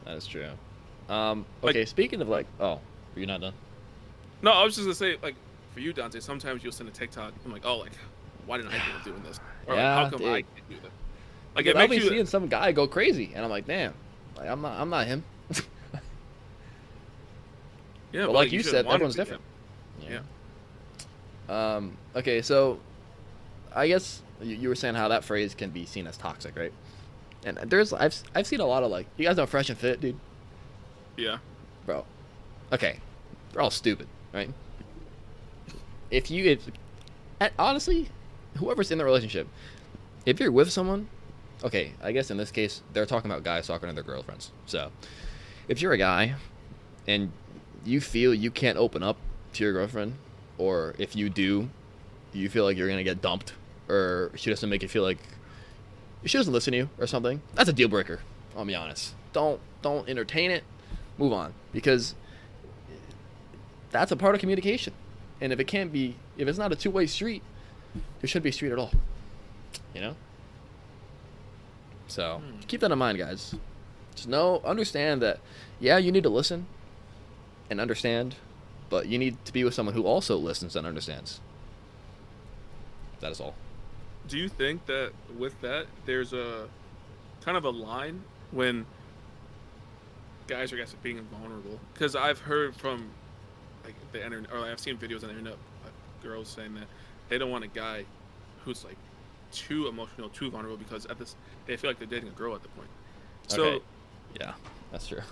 [0.05, 0.49] That is true.
[1.07, 2.81] Um, Like- okay, speaking of like, oh,
[3.15, 3.53] you're not done.
[4.41, 5.35] No, I was just gonna say, like,
[5.73, 7.33] for you, Dante, sometimes you'll send a TikTok.
[7.45, 7.91] I'm like, oh, like,
[8.45, 9.39] why didn't I think of doing this?
[9.67, 10.83] Or like, Yeah, how come I can't do that?
[10.83, 10.91] Like,
[11.55, 12.09] Like, it I'll makes be you.
[12.09, 13.93] seeing some guy go crazy, and I'm like, damn,
[14.37, 15.23] like I'm not, I'm not him.
[18.11, 19.41] yeah, but like you said, everyone's different.
[20.07, 20.19] Yeah.
[21.49, 21.97] Um.
[22.15, 22.79] Okay, so
[23.75, 26.73] I guess you, you were saying how that phrase can be seen as toxic, right?
[27.45, 30.01] And there's I've I've seen a lot of like you guys know Fresh and Fit,
[30.01, 30.17] dude,
[31.17, 31.37] Yeah.
[31.85, 32.05] bro.
[32.71, 32.99] Okay,
[33.51, 34.49] they're all stupid, right?
[36.11, 36.69] If you if
[37.57, 38.09] honestly,
[38.57, 39.47] whoever's in the relationship,
[40.25, 41.07] if you're with someone,
[41.63, 44.51] okay, I guess in this case they're talking about guys talking to their girlfriends.
[44.65, 44.91] So,
[45.67, 46.36] if you're a guy
[47.07, 47.32] and
[47.86, 49.17] you feel you can't open up
[49.53, 50.15] to your girlfriend,
[50.57, 51.69] or if you do,
[52.34, 53.53] you feel like you're gonna get dumped,
[53.88, 55.19] or she doesn't make you feel like
[56.25, 58.19] she doesn't listen to you or something, that's a deal breaker.
[58.57, 59.13] I'll be honest.
[59.32, 60.63] Don't don't entertain it.
[61.17, 62.15] Move on because
[63.91, 64.93] that's a part of communication.
[65.41, 67.41] And if it can't be, if it's not a two way street,
[67.93, 68.91] there shouldn't be a street at all.
[69.93, 70.15] You know.
[72.07, 72.59] So Hmm.
[72.67, 73.55] keep that in mind, guys.
[74.15, 75.39] Just know, understand that,
[75.79, 76.65] yeah, you need to listen
[77.69, 78.35] and understand,
[78.89, 81.39] but you need to be with someone who also listens and understands.
[83.21, 83.55] That is all.
[84.27, 86.67] Do you think that with that, there's a
[87.41, 88.85] kind of a line when
[90.47, 91.79] guys are guys being vulnerable?
[91.93, 93.11] Because I've heard from
[93.89, 96.85] like the internet, or I've seen videos on the internet of girls saying that
[97.29, 98.05] they don't want a guy
[98.65, 98.97] who's like
[99.51, 101.35] too emotional, too vulnerable, because at this
[101.65, 102.89] they feel like they're dating a girl at the point.
[103.47, 103.83] So, Okay.
[104.39, 104.53] Yeah,
[104.91, 105.21] that's true.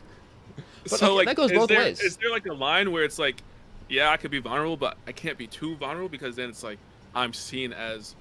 [0.90, 2.00] But so okay, like that goes is both there, ways.
[2.00, 3.44] Is there like a line where it's like,
[3.90, 6.80] yeah, I could be vulnerable, but I can't be too vulnerable because then it's like
[7.14, 8.16] I'm seen as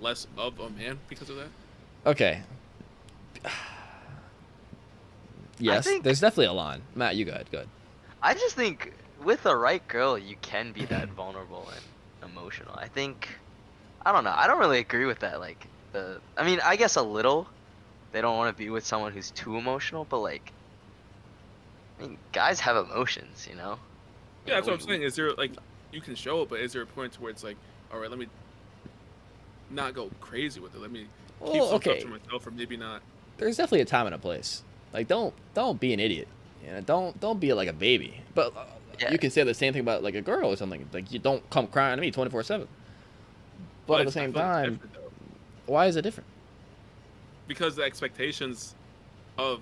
[0.00, 1.48] less of a man because of that.
[2.06, 2.42] Okay.
[5.58, 6.82] Yes, think- there's definitely a line.
[6.94, 7.46] Matt, you go ahead.
[7.50, 7.68] Go ahead.
[8.22, 8.92] I just think
[9.24, 12.74] with the right girl, you can be that vulnerable and emotional.
[12.76, 13.28] I think,
[14.04, 14.34] I don't know.
[14.36, 15.40] I don't really agree with that.
[15.40, 17.48] Like the, I mean, I guess a little.
[18.12, 20.52] They don't want to be with someone who's too emotional, but like,
[21.98, 23.78] I mean, guys have emotions, you know.
[24.46, 25.02] Yeah, that's what I'm saying.
[25.02, 25.52] Is there like
[25.90, 27.56] you can show it, but is there a point to where it's like,
[27.92, 28.28] all right, let me
[29.70, 30.80] not go crazy with it.
[30.80, 31.06] Let me
[31.40, 32.00] keep Well, some okay.
[32.00, 33.02] stuff to myself, or maybe not.
[33.38, 34.62] There's definitely a time and a place.
[34.92, 36.28] Like, don't don't be an idiot.
[36.64, 38.20] You know, don't don't be like a baby.
[38.34, 38.64] But uh,
[39.00, 39.12] Yeah.
[39.12, 40.88] you can say the same thing about like a girl or something.
[40.92, 42.68] Like, you don't come crying to me 24 seven.
[43.86, 44.90] But at the same feel like it's time,
[45.66, 46.28] why is it different?
[47.46, 48.74] because the expectations
[49.36, 49.60] of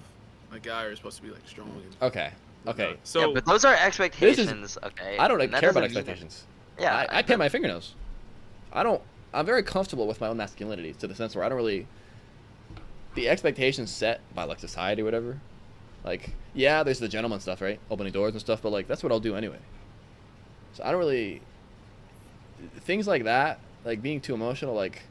[0.53, 1.68] a guy are supposed to be like strong.
[1.68, 2.30] And, Okay.
[2.66, 2.97] Okay.
[3.03, 5.18] So yeah, but those are expectations, okay?
[5.18, 6.45] I don't and care about doesn't mean- expectations.
[6.78, 7.95] Yeah, I, I pay my fingernails.
[8.72, 9.03] I don't.
[9.35, 11.87] I'm very comfortable with my own masculinity to the sense where I don't really.
[13.14, 15.41] The expectations set by like society, or whatever.
[16.05, 17.78] Like, yeah, there's the gentleman stuff, right?
[17.90, 19.59] Opening doors and stuff, but like that's what I'll do anyway.
[20.74, 21.42] So I don't really.
[22.80, 25.03] Things like that, like being too emotional, like.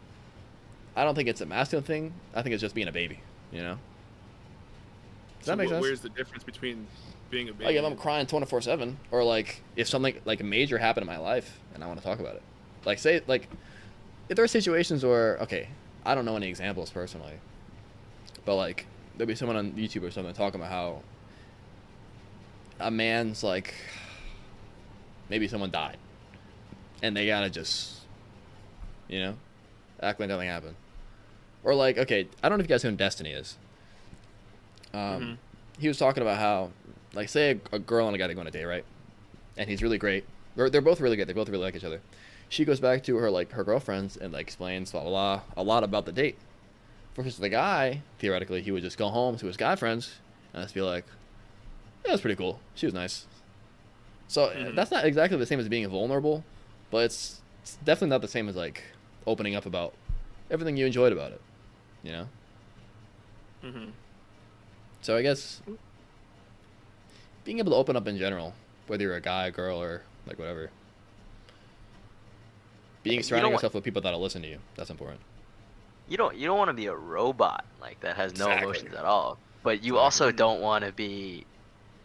[0.93, 2.13] I don't think it's a masculine thing.
[2.35, 3.21] I think it's just being a baby.
[3.51, 3.77] You know.
[5.39, 5.81] Does so that make wh- sense?
[5.81, 6.85] Where's the difference between
[7.29, 7.65] being a baby?
[7.65, 11.07] Like if I'm crying 24 seven, or like if something like a major happened in
[11.07, 12.41] my life and I want to talk about it,
[12.85, 13.47] like say like
[14.29, 15.69] if there are situations where okay,
[16.05, 17.39] I don't know any examples personally,
[18.45, 18.85] but like
[19.22, 21.03] there'll be someone on YouTube or something talking about how
[22.80, 23.76] a man's like
[25.30, 25.97] maybe someone died,
[27.03, 27.99] and they gotta just
[29.07, 29.36] you know
[30.01, 30.76] act like nothing happened,
[31.63, 33.59] or like okay, I don't know if you guys know who Destiny is.
[34.91, 35.38] Um, Mhm.
[35.80, 36.72] he was talking about how,
[37.13, 38.84] like, say a, a girl and a guy to go on a date, right?
[39.55, 40.26] And he's really great.
[40.55, 41.28] They're, they're both really good.
[41.28, 42.01] They both really like each other.
[42.49, 45.63] She goes back to her like her girlfriends and like explains blah blah blah a
[45.63, 46.39] lot about the date.
[47.16, 50.14] Versus the guy, theoretically, he would just go home to his guy friends
[50.53, 51.05] and just be like,
[52.05, 52.59] "Yeah, that's pretty cool.
[52.76, 53.26] She was nice."
[54.28, 54.76] So Mhm.
[54.76, 56.45] that's not exactly the same as being vulnerable,
[56.89, 58.84] but it's, it's definitely not the same as like
[59.28, 59.93] opening up about
[60.49, 61.41] everything you enjoyed about it.
[62.01, 62.30] You know.
[63.64, 63.91] Mhm.
[65.01, 65.62] So I guess
[67.43, 68.53] being able to open up in general,
[68.88, 70.70] whether you're a guy, girl, or like whatever.
[73.03, 74.59] Being You surrounding what- yourself with people that'll listen to you.
[74.76, 75.20] That's important.
[76.12, 78.64] You don't you don't want to be a robot like that has no Exactly.
[78.64, 81.45] emotions at all but you also don't want to be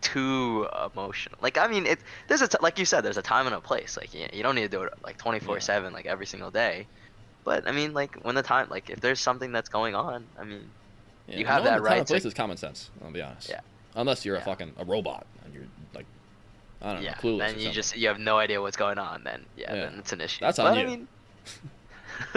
[0.00, 1.98] too emotional like i mean it
[2.28, 4.42] there's a t- like you said there's a time and a place like you, you
[4.42, 6.86] don't need to do it like 24 7 like every single day
[7.44, 10.42] But I mean, like when the time, like if there's something that's going on, I
[10.50, 10.64] mean,
[11.28, 12.90] Yeah, You have that the time and place to- is common sense.
[13.02, 13.48] I'll be honest.
[13.48, 13.60] Yeah.
[13.94, 16.06] Unless you're a fucking a robot and you're like,
[16.82, 17.38] I don't know, yeah, clueless.
[17.38, 17.72] then you something.
[17.72, 19.22] just you have no idea what's going on.
[19.22, 19.80] Then yeah, Yeah.
[19.86, 20.40] then it's an issue.
[20.44, 20.86] That's on but, I you.
[20.90, 21.08] mean,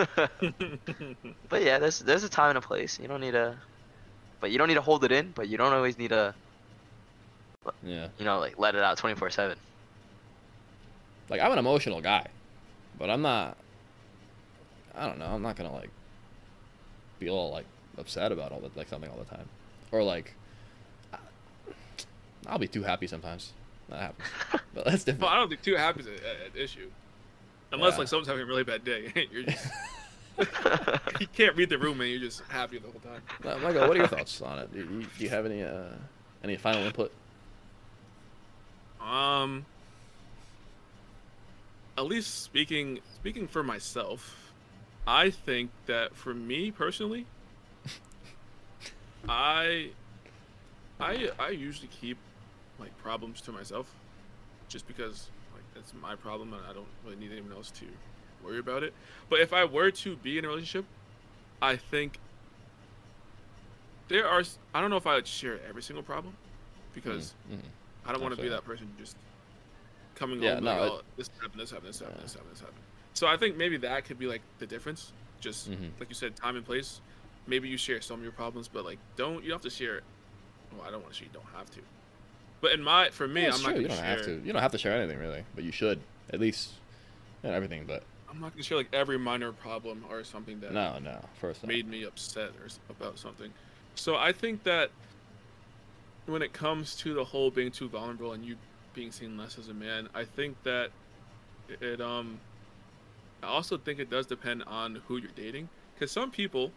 [1.50, 3.00] but yeah, there's there's a time and a place.
[3.00, 3.58] You don't need to,
[4.40, 5.32] but you don't need to hold it in.
[5.32, 6.34] But you don't always need to,
[7.84, 8.08] yeah.
[8.18, 9.58] you know, like let it out 24 seven.
[11.30, 12.28] Like I'm an emotional guy,
[12.98, 13.58] but I'm not.
[14.96, 15.28] I don't know.
[15.28, 15.92] I'm not gonna like
[17.20, 17.66] be all like
[17.98, 19.48] upset about all the like something all the time,
[19.92, 20.34] or like
[21.14, 21.18] I-
[22.48, 23.54] I'll be too happy sometimes.
[23.90, 24.28] That happens,
[24.74, 25.22] but that's different.
[25.22, 26.14] Well, I don't think too happy is an
[26.56, 26.90] issue,
[27.72, 28.00] unless Yeah.
[28.00, 29.12] like someone's having a really bad day.
[29.32, 29.68] you're just
[31.20, 33.22] you can't read the room and you're just happy the whole time.
[33.46, 34.72] Uh, Michael, what are your thoughts on it?
[34.72, 34.86] Do you,
[35.18, 35.90] do you have any uh,
[36.44, 37.12] any final input?
[39.02, 39.66] Um,
[41.98, 44.52] at least speaking speaking for myself,
[45.06, 47.26] I think that for me personally,
[49.28, 49.90] I
[51.00, 52.18] I I usually keep
[52.80, 53.94] like problems to myself,
[54.70, 55.28] just because
[55.76, 57.86] it's my problem and I don't really need anyone else to
[58.44, 58.94] worry about it.
[59.30, 60.86] But if I were to be in a relationship,
[61.62, 62.20] I think
[64.08, 64.44] there are
[64.74, 66.36] I don't know if I would share every single problem
[66.94, 67.60] because Mhm.
[68.06, 69.16] I don't want to be that person just
[70.16, 72.24] coming Yeah, home no, like, it- oh, this happened, this happened, this happened, Yeah.
[72.24, 72.84] this happened, this happened.
[73.14, 75.12] So I think maybe that could be like the difference.
[75.40, 75.92] Just Mhm.
[76.00, 77.02] like you said, time and place.
[77.48, 80.02] Maybe you share some of your problems, but like don't you don't have to share.
[80.72, 81.28] Well, I don't want to share.
[81.28, 81.82] You don't have to.
[82.62, 84.05] But in my for me, Yeah, I'm it's not gonna You don't share.
[84.05, 84.41] have to.
[84.45, 85.99] You don't have to share anything really, but you should
[86.32, 86.72] at least.
[87.43, 90.99] Not everything, but I'm not gonna share like every minor problem or something that no,
[90.99, 91.20] no.
[91.39, 93.51] First, made me upset or about something.
[93.95, 94.91] So I think that
[96.26, 98.55] when it comes to the whole being too vulnerable and you
[98.93, 100.91] being seen less as a man, I think that
[101.82, 102.39] it- um
[103.41, 106.72] I also think it does depend on who you're dating because some people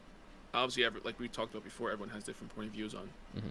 [0.54, 3.42] obviously like we talked about before everyone has different point of views on Mhm.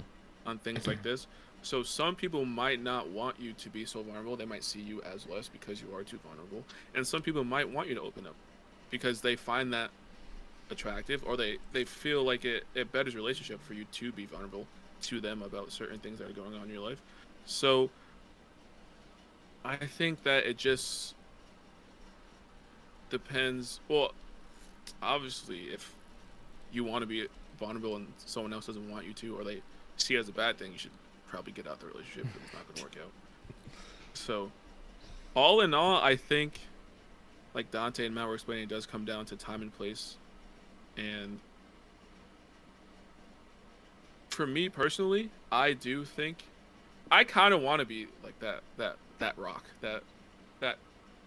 [0.45, 1.27] on things like this.
[1.63, 4.35] So some people might not want you to be so vulnerable.
[4.35, 6.63] They might see you as less because you are too vulnerable.
[6.95, 8.35] And some people might want you to open up
[8.89, 9.91] because they find that
[10.71, 14.65] attractive or they they feel like it it betters relationship for you to be vulnerable
[15.01, 17.01] to them about certain things that are going on in your life
[17.45, 17.89] so
[19.65, 21.13] i think that it just
[23.09, 24.13] depends well
[25.03, 25.93] obviously if
[26.71, 27.27] you want to be
[27.59, 29.61] vulnerable and someone else doesn't want you to or they
[29.97, 30.91] see it as a bad thing you should
[31.31, 33.11] probably get out the relationship it's not going to work out
[34.13, 34.51] so
[35.33, 36.59] all in all i think
[37.53, 40.15] like Dante and Matt were explaining, it does come down to time and place.
[40.95, 41.37] And
[44.29, 46.37] for me personally, I do think
[47.11, 50.03] I kind of want to be like that that that rock, that
[50.61, 50.77] that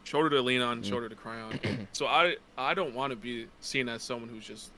[0.05, 0.88] shoulder to lean on, Mm.
[0.88, 1.59] shoulder to cry on.
[1.92, 4.70] so I I don't want to be seen as someone who's just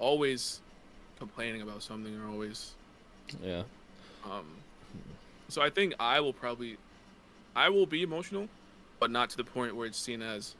[0.00, 0.60] always
[1.18, 2.72] complaining about something or always
[3.42, 3.62] Yeah.
[4.24, 4.44] um,
[5.48, 6.76] so I think I will probably,
[7.56, 8.48] I will be emotional,
[9.00, 10.54] but not to the point where it's seen as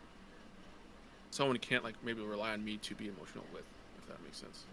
[1.31, 3.65] someone can't like maybe rely on me to be emotional with,
[4.01, 4.65] if that makes sense.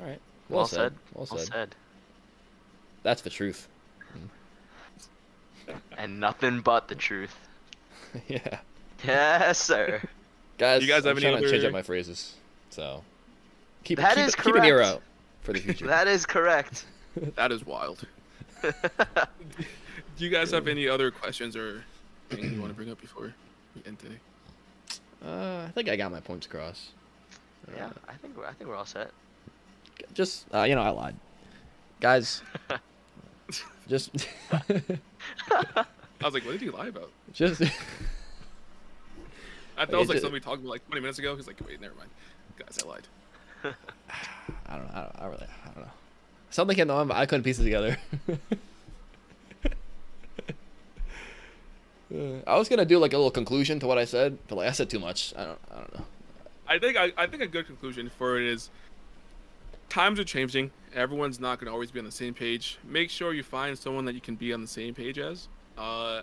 [0.00, 0.20] All right.
[0.48, 0.76] Well, Well, said.
[0.76, 0.92] said.
[1.14, 1.52] Well Well said.
[1.52, 1.74] said.
[3.02, 3.68] That's the truth.
[5.96, 7.36] And nothing but the truth.
[8.28, 8.58] yeah.
[9.04, 10.02] Yes, sir.
[10.58, 12.34] Guys, You guys I'm have any trying to change up my phrases.
[12.70, 13.04] So
[13.84, 15.02] keep That keep, is keep an ear out
[15.42, 15.86] for the future.
[15.96, 16.84] that is correct.
[17.36, 18.06] That is wild.
[18.62, 18.70] Do
[20.16, 21.84] you guys have any other questions or
[22.30, 23.34] things you want to bring up before
[23.76, 24.16] we end today?
[25.22, 26.92] uh, I think I got my points across.
[27.76, 29.10] yeah, I think we're, I think we're all set.
[30.14, 31.16] Just uh, you know, I lied,
[32.00, 32.40] guys.
[33.88, 34.62] just I
[36.24, 37.10] was like, what did you lie about?
[37.34, 37.66] just I
[39.84, 41.36] thought it was like Okay, something we talked about like 20 minutes ago.
[41.36, 42.08] He's like, wait, never mind.
[42.58, 43.06] Guys, I lied.
[44.66, 44.92] I don't know.
[44.94, 45.90] I, don't, I really I don't know.
[46.50, 47.98] Something came to mind, but I couldn't piece it together.
[52.14, 54.68] Uh, I was gonna do like a little conclusion to what I said, but like
[54.68, 55.32] I said too much.
[55.36, 55.58] I don't.
[55.70, 56.04] I don't know.
[56.68, 58.70] I think I, I think a good conclusion for it is
[59.88, 60.70] times are changing.
[60.94, 62.78] Everyone's not going to always be on the same page.
[62.84, 65.48] Make sure you find someone that you can be on the same page as.
[65.76, 66.22] Uh,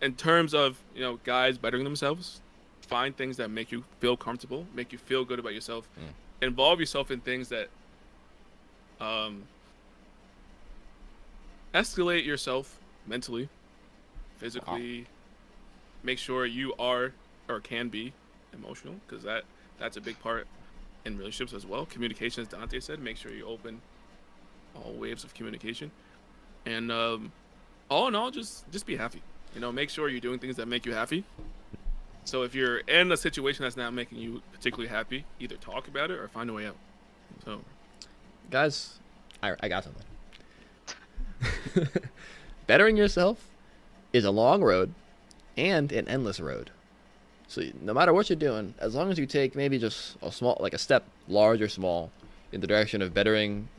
[0.00, 2.40] in terms of you know guys bettering themselves,
[2.82, 5.88] find things that make you feel comfortable, make you feel good about yourself.
[5.98, 6.12] Mm.
[6.40, 7.68] Involve yourself in things that
[9.00, 9.44] um,
[11.74, 13.48] escalate yourself mentally,
[14.36, 15.06] physically.
[16.02, 17.12] Make sure you are
[17.48, 18.12] or can be
[18.52, 19.44] emotional because that
[19.78, 20.46] that's a big part
[21.04, 21.86] in relationships as well.
[21.86, 23.80] Communication, as Dante said, make sure you open
[24.74, 25.90] all waves of communication,
[26.66, 27.32] and um,
[27.90, 29.22] all in all, just just be happy.
[29.54, 31.24] You know, make sure you're doing things that make you happy.
[32.28, 36.10] So if you're in a situation that's not making you particularly happy, either talk about
[36.10, 36.76] it or find a way out.
[37.42, 37.62] So
[38.50, 38.98] Guys,
[39.42, 40.04] I, I got something.
[42.66, 43.48] Bettering yourself
[44.12, 44.92] is a long road
[45.56, 46.70] and an endless road.
[47.46, 50.58] So no matter what you're doing, as long as you take maybe just a small,
[50.60, 52.10] like a step, large or small,
[52.52, 53.70] in the direction of bettering,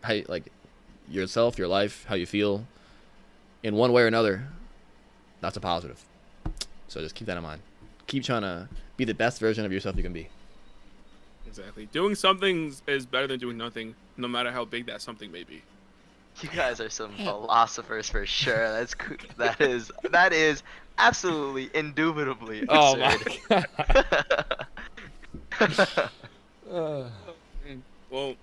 [0.00, 0.50] how you, like
[1.08, 2.66] yourself, your life, how you feel,
[3.62, 4.48] in one way or another,
[5.40, 6.04] that's a positive.
[6.88, 7.62] So just keep that in mind.
[8.06, 10.28] Keep trying to be the best version of yourself you can be.
[11.46, 15.44] exactly, doing something is better than doing nothing, no matter how big that something may
[15.44, 15.62] be.
[16.40, 18.70] You guys are some philosophers for sure.
[18.72, 20.62] That's coo- that is that is
[20.98, 23.18] absolutely indubitably Oh my
[25.60, 26.10] absurd.
[28.10, 28.34] Well,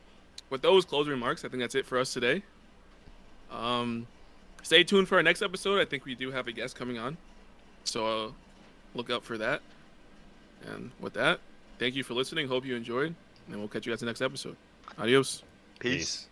[0.50, 2.42] with those closing remarks, I think that's it for us today.
[3.52, 4.08] Um,
[4.64, 5.80] stay tuned for our next episode.
[5.80, 7.18] I think we do have a guest coming on,
[7.84, 8.32] so uh,
[8.94, 9.62] look out for that.
[10.66, 11.40] And with that,
[11.78, 12.48] thank you for listening.
[12.48, 13.16] Hope you enjoyed,
[13.48, 14.56] and we'll catch you guys in the next episode.
[14.98, 15.44] Adios.
[15.80, 16.29] Peace.